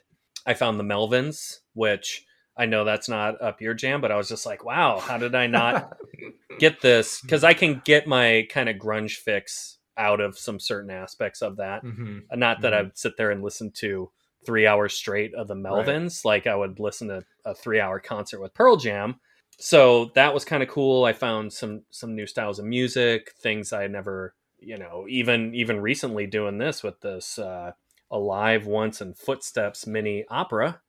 [0.47, 2.25] I found the Melvins, which
[2.57, 5.35] I know that's not up your jam, but I was just like, wow, how did
[5.35, 5.95] I not
[6.59, 7.21] get this?
[7.21, 11.57] Because I can get my kind of grunge fix out of some certain aspects of
[11.57, 11.83] that.
[11.83, 12.19] Mm-hmm.
[12.39, 12.87] Not that mm-hmm.
[12.87, 14.09] I'd sit there and listen to
[14.45, 16.29] three hours straight of the Melvins, right.
[16.29, 19.19] like I would listen to a three hour concert with Pearl Jam.
[19.59, 21.03] So that was kind of cool.
[21.03, 25.81] I found some some new styles of music, things I never, you know, even even
[25.81, 27.71] recently doing this with this uh,
[28.11, 30.81] Alive Once and Footsteps mini opera.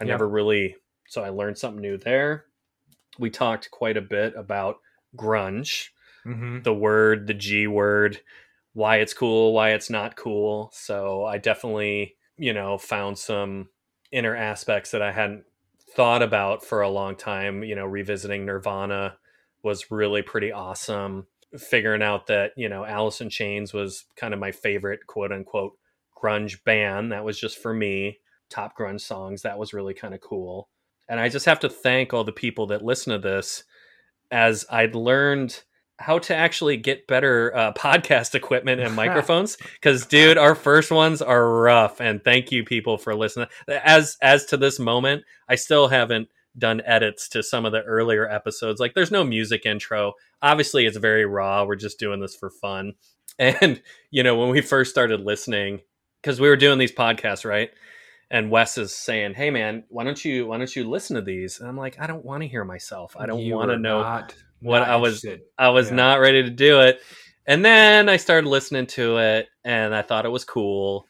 [0.00, 0.76] I never really
[1.08, 2.46] so I learned something new there.
[3.18, 4.76] We talked quite a bit about
[5.16, 5.88] grunge,
[6.26, 6.62] mm-hmm.
[6.62, 8.20] the word, the G word,
[8.74, 10.70] why it's cool, why it's not cool.
[10.74, 13.68] So I definitely you know, found some
[14.12, 15.44] inner aspects that I hadn't
[15.94, 17.62] thought about for a long time.
[17.62, 19.16] You know, revisiting Nirvana
[19.62, 21.26] was really pretty awesome.
[21.56, 25.78] Figuring out that, you know, Alice in Chains was kind of my favorite quote unquote
[26.20, 27.12] grunge band.
[27.12, 28.18] That was just for me.
[28.50, 29.42] Top grunge songs.
[29.42, 30.68] That was really kind of cool.
[31.08, 33.64] And I just have to thank all the people that listen to this
[34.30, 35.62] as I'd learned
[35.98, 41.22] how to actually get better uh, podcast equipment and microphones because dude our first ones
[41.22, 45.88] are rough and thank you people for listening as as to this moment i still
[45.88, 48.80] haven't done edits to some of the earlier episodes.
[48.80, 50.14] Like there's no music intro.
[50.42, 51.64] Obviously, it's very raw.
[51.64, 52.94] We're just doing this for fun.
[53.38, 55.82] And you know, when we first started listening,
[56.26, 57.70] because we were doing these podcasts, right?
[58.32, 61.60] And Wes is saying, "Hey, man, why don't you why don't you listen to these?"
[61.60, 63.14] And I'm like, "I don't want to hear myself.
[63.16, 65.46] I don't want to know not- what not I was- interested.
[65.56, 65.94] I was Yeah.
[65.96, 67.00] not ready to do it.
[67.46, 71.06] And then I started listening to it and I thought it was cool.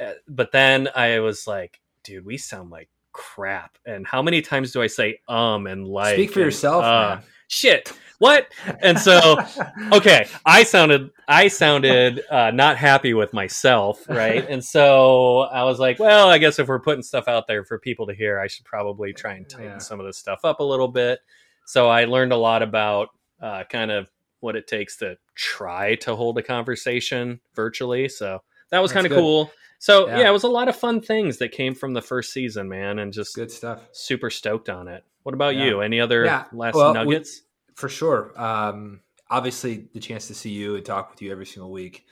[0.00, 3.78] Uh, But then I was like, dude, we sound like crap.
[3.86, 6.14] And how many times do I say um and like?
[6.14, 7.22] Speak for and, yourself, uh, man.
[7.46, 7.92] Shit.
[8.18, 8.48] What?
[8.80, 9.38] And so,
[9.92, 14.44] okay, I sounded I sounded uh, not happy with myself, right?
[14.48, 17.78] And so I was like, well, I guess if we're putting stuff out there for
[17.78, 19.78] people to hear, I should probably try and tighten Yeah.
[19.78, 21.20] some of this stuff up a little bit.
[21.66, 23.10] So I learned a lot about
[23.40, 24.10] uh, kind of
[24.40, 28.08] what it takes to try to hold a conversation virtually.
[28.08, 28.40] So
[28.70, 29.50] that was kind of cool.
[29.78, 30.20] So Yeah.
[30.20, 30.28] yeah.
[30.28, 33.12] it was a lot of fun things that came from the first season, man, and
[33.12, 33.80] just good stuff.
[33.92, 35.04] super stoked on it.
[35.24, 35.64] What about Yeah.
[35.66, 35.80] you?
[35.82, 36.44] Any other Yeah.
[36.52, 37.42] last Well, we- nuggets?
[37.78, 38.32] For sure.
[38.40, 39.00] Um,
[39.30, 42.06] obviously, the chance to see you and talk with you every single week.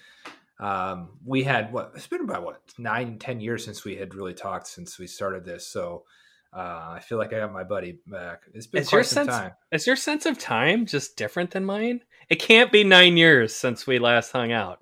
[0.60, 1.90] Um, we had what?
[1.96, 5.44] It's been about what nine, ten years since we had really talked since we started
[5.44, 5.66] this.
[5.66, 6.04] So
[6.54, 8.42] uh, I feel like I got my buddy back.
[8.54, 9.52] It's been Is quite your some sense- time.
[9.72, 12.02] Is your sense of time just different than mine?
[12.28, 14.80] It can't be nine years since we last hung out.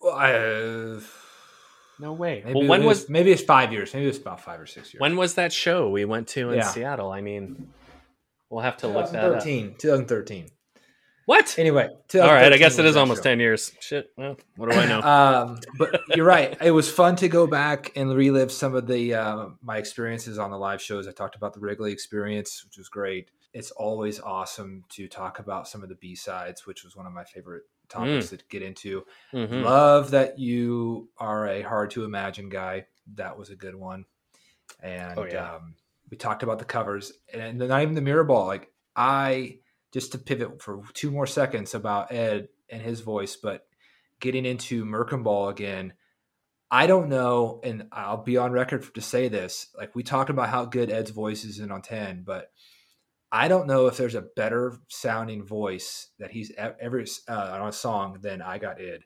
[0.00, 1.00] Well, I, uh,
[1.98, 2.42] No way.
[2.44, 3.92] maybe well, when it was maybe it's five years.
[3.92, 5.00] Maybe it's about five or six years.
[5.00, 6.68] when was that show we went to in Yeah.
[6.68, 7.10] Seattle?
[7.10, 7.68] I mean,
[8.50, 9.42] we'll have to look that up.
[9.44, 9.76] 2013.
[9.78, 10.48] 2013.
[11.26, 11.54] What?
[11.58, 13.30] Anyway, All right, I guess it is almost show.
[13.30, 13.72] ten years.
[13.78, 14.10] Shit.
[14.16, 15.00] Well, what do I know?
[15.02, 16.56] um, but you're right.
[16.60, 20.50] It was fun to go back and relive some of the uh, my experiences on
[20.50, 21.06] the live shows.
[21.06, 23.30] I talked about the Wrigley experience, which was great.
[23.52, 27.12] It's always awesome to talk about some of the B sides, which was one of
[27.12, 28.38] my favorite topics Mm.
[28.38, 29.04] to get into.
[29.32, 29.62] Mhm.
[29.62, 32.86] Love that you are a hard to imagine guy.
[33.14, 34.04] That was a good one.
[34.82, 35.54] And Oh, yeah.
[35.56, 35.74] um,
[36.10, 38.46] we talked about the covers and not even the mirror ball.
[38.46, 39.58] Like I
[39.92, 43.66] just to pivot for two more seconds about Ed and his voice, but
[44.20, 45.94] getting into Merkin Ball again.
[46.72, 49.66] I don't know, and I'll be on record to say this.
[49.76, 52.52] Like we talked about how good Ed's voice is in on ten, but
[53.32, 57.72] I don't know if there's a better sounding voice that he's ever uh, on a
[57.72, 59.04] song than I Got Id.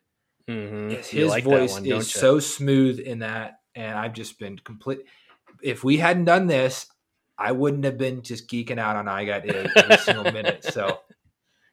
[0.48, 1.05] Mhm.
[1.07, 2.02] His like voice one, is you?
[2.02, 5.00] so smooth in that, and I've just been complete.
[5.62, 6.86] If we hadn't done this,
[7.39, 10.64] I wouldn't have been just geeking out on I Got Id every single minute.
[10.64, 11.01] So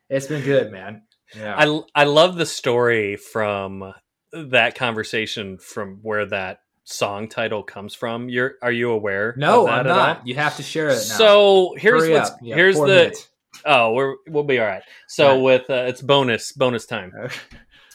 [0.09, 1.03] it's been good, man.
[1.35, 3.93] Yeah, I I love the story from
[4.33, 8.27] that conversation from where that song title comes from.
[8.29, 9.33] You're are you aware?
[9.37, 10.27] no, of that I'm not.
[10.27, 11.17] You have to share it now.
[11.17, 12.31] So here's Hurry what's.
[12.41, 13.29] Yeah, here's the minutes.
[13.65, 14.83] oh we're we'll be all right.
[15.07, 15.41] So All right.
[15.43, 17.13] with uh, it's bonus bonus time.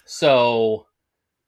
[0.09, 0.87] So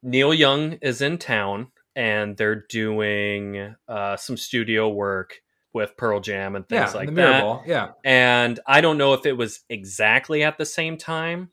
[0.03, 5.35] Neil Young is in town and they're doing uh, some studio work
[5.79, 7.41] with Pearl Jam and things yeah, like the that.
[7.41, 7.63] ball.
[7.65, 11.49] Yeah, And I don't know if it was exactly at the same time,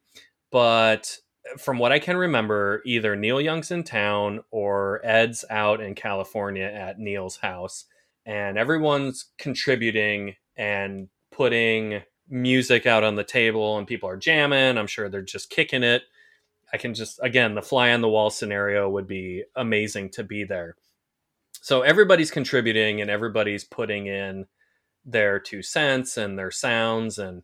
[0.50, 1.18] but
[1.58, 6.66] from what I can remember, either Neil Young's in town or Ed's out in California
[6.66, 7.86] at Neil's house,
[8.24, 14.76] and everyone's contributing and putting music out on the table, and people are jamming.
[14.76, 16.02] I'm sure they're just kicking it.
[16.72, 20.44] I can just, again, the fly on the wall scenario would be amazing to be
[20.44, 20.74] there.
[21.66, 24.46] So everybody's contributing and everybody's putting in
[25.04, 27.42] their two cents and their sounds and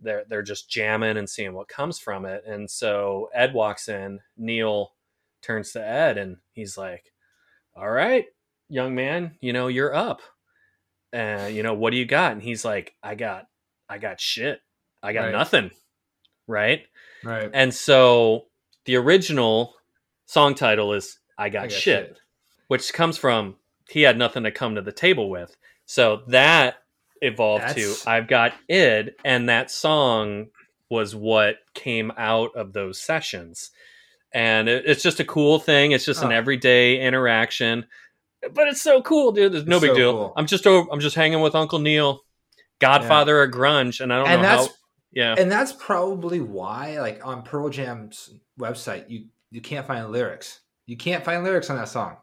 [0.00, 2.44] they're they're just jamming and seeing what comes from it.
[2.46, 4.94] And so Ed walks in, Neil
[5.42, 7.12] turns to Ed and he's like,
[7.76, 8.24] "All right,
[8.70, 10.22] young man, you know, you're up.
[11.12, 13.48] And you know, what do you got?" And he's like, "I got
[13.86, 14.62] I got shit.
[15.02, 15.32] I got Right.
[15.32, 15.72] nothing."
[16.46, 16.86] Right?
[17.22, 17.50] right.
[17.52, 18.46] And so
[18.86, 19.74] the original
[20.24, 22.18] song title is I got, I got shit, shit.
[22.68, 23.56] Which comes from
[23.90, 25.56] he had nothing to come to the table with.
[25.86, 26.76] So that
[27.20, 30.46] evolved That's- to I've got id and that song
[30.90, 33.70] was what came out of those sessions.
[34.32, 35.92] And it, it's just a cool thing.
[35.92, 36.36] It's just an Oh.
[36.36, 37.86] everyday interaction.
[38.52, 39.52] But it's so cool, dude.
[39.52, 40.12] There's no It's big so deal.
[40.12, 40.32] cool.
[40.36, 42.20] I'm just over, I'm just hanging with Uncle Neil,
[42.78, 44.74] Godfather of grunge, and I don't And know that's how
[45.12, 45.34] yeah.
[45.38, 50.60] and that's probably why, like on Pearl Jam's website, you you can't find lyrics.
[50.86, 52.16] You can't find lyrics on that song.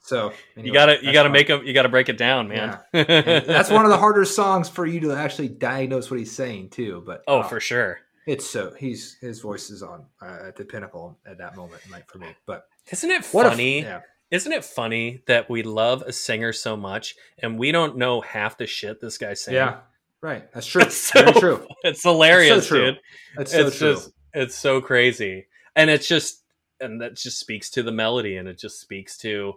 [0.00, 3.70] So you gotta you gotta make them you gotta break it down man And that's
[3.70, 7.02] one of the harder songs for you to actually diagnose what he's saying too.
[7.04, 10.64] But oh uh, for sure it's so he's his voice is on uh, at the
[10.64, 12.28] pinnacle at that moment, like for me.
[12.46, 17.14] But isn't it funny yeah, isn't it funny that we love a singer so much
[17.38, 19.78] and we don't know half the shit this guy's saying yeah,
[20.20, 20.50] right.
[20.52, 20.82] That's true.
[20.82, 21.66] It's so Very true.
[21.84, 22.84] it's hilarious It's so true.
[22.92, 23.00] dude
[23.36, 23.94] That's so it's true.
[23.94, 25.46] just it's so crazy
[25.76, 26.44] and it's just
[26.80, 29.54] and that just speaks to the melody and it just speaks to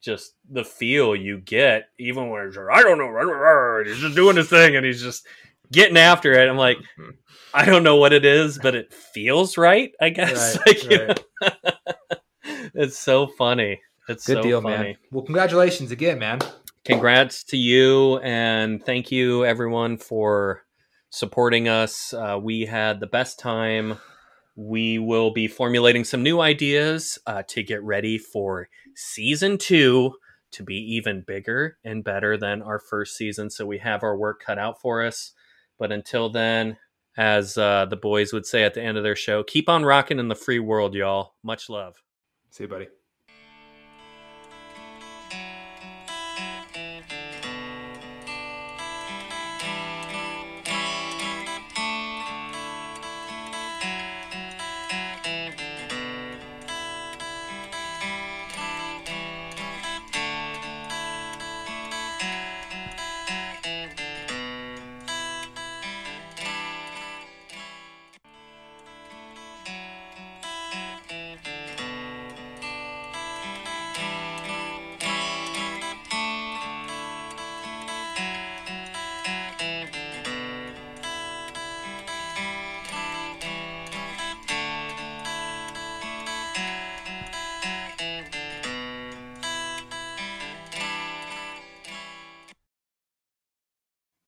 [0.00, 4.76] just the feel you get, even when I don't know, he's just doing his thing
[4.76, 5.26] and he's just
[5.70, 6.48] getting after it.
[6.48, 6.78] I'm like.
[7.54, 9.92] I don't know what it is, but it feels right.
[10.00, 10.58] I guess.
[10.66, 12.20] Right, like, right.
[12.74, 13.80] it's so funny.
[14.08, 14.76] It's good so deal, funny.
[14.76, 14.96] man.
[15.10, 16.40] Well, congratulations again, man.
[16.84, 20.62] Congrats to you, and thank you everyone for
[21.10, 22.12] supporting us.
[22.12, 23.98] Uh, we had the best time.
[24.54, 30.12] We will be formulating some new ideas uh, to get ready for season two
[30.52, 33.50] to be even bigger and better than our first season.
[33.50, 35.32] So we have our work cut out for us.
[35.78, 36.76] But until then,
[37.16, 40.18] as uh, the boys would say at the end of their show, keep on rocking
[40.18, 41.34] in the free world, y'all.
[41.42, 42.02] Much love.
[42.50, 42.88] See you, buddy.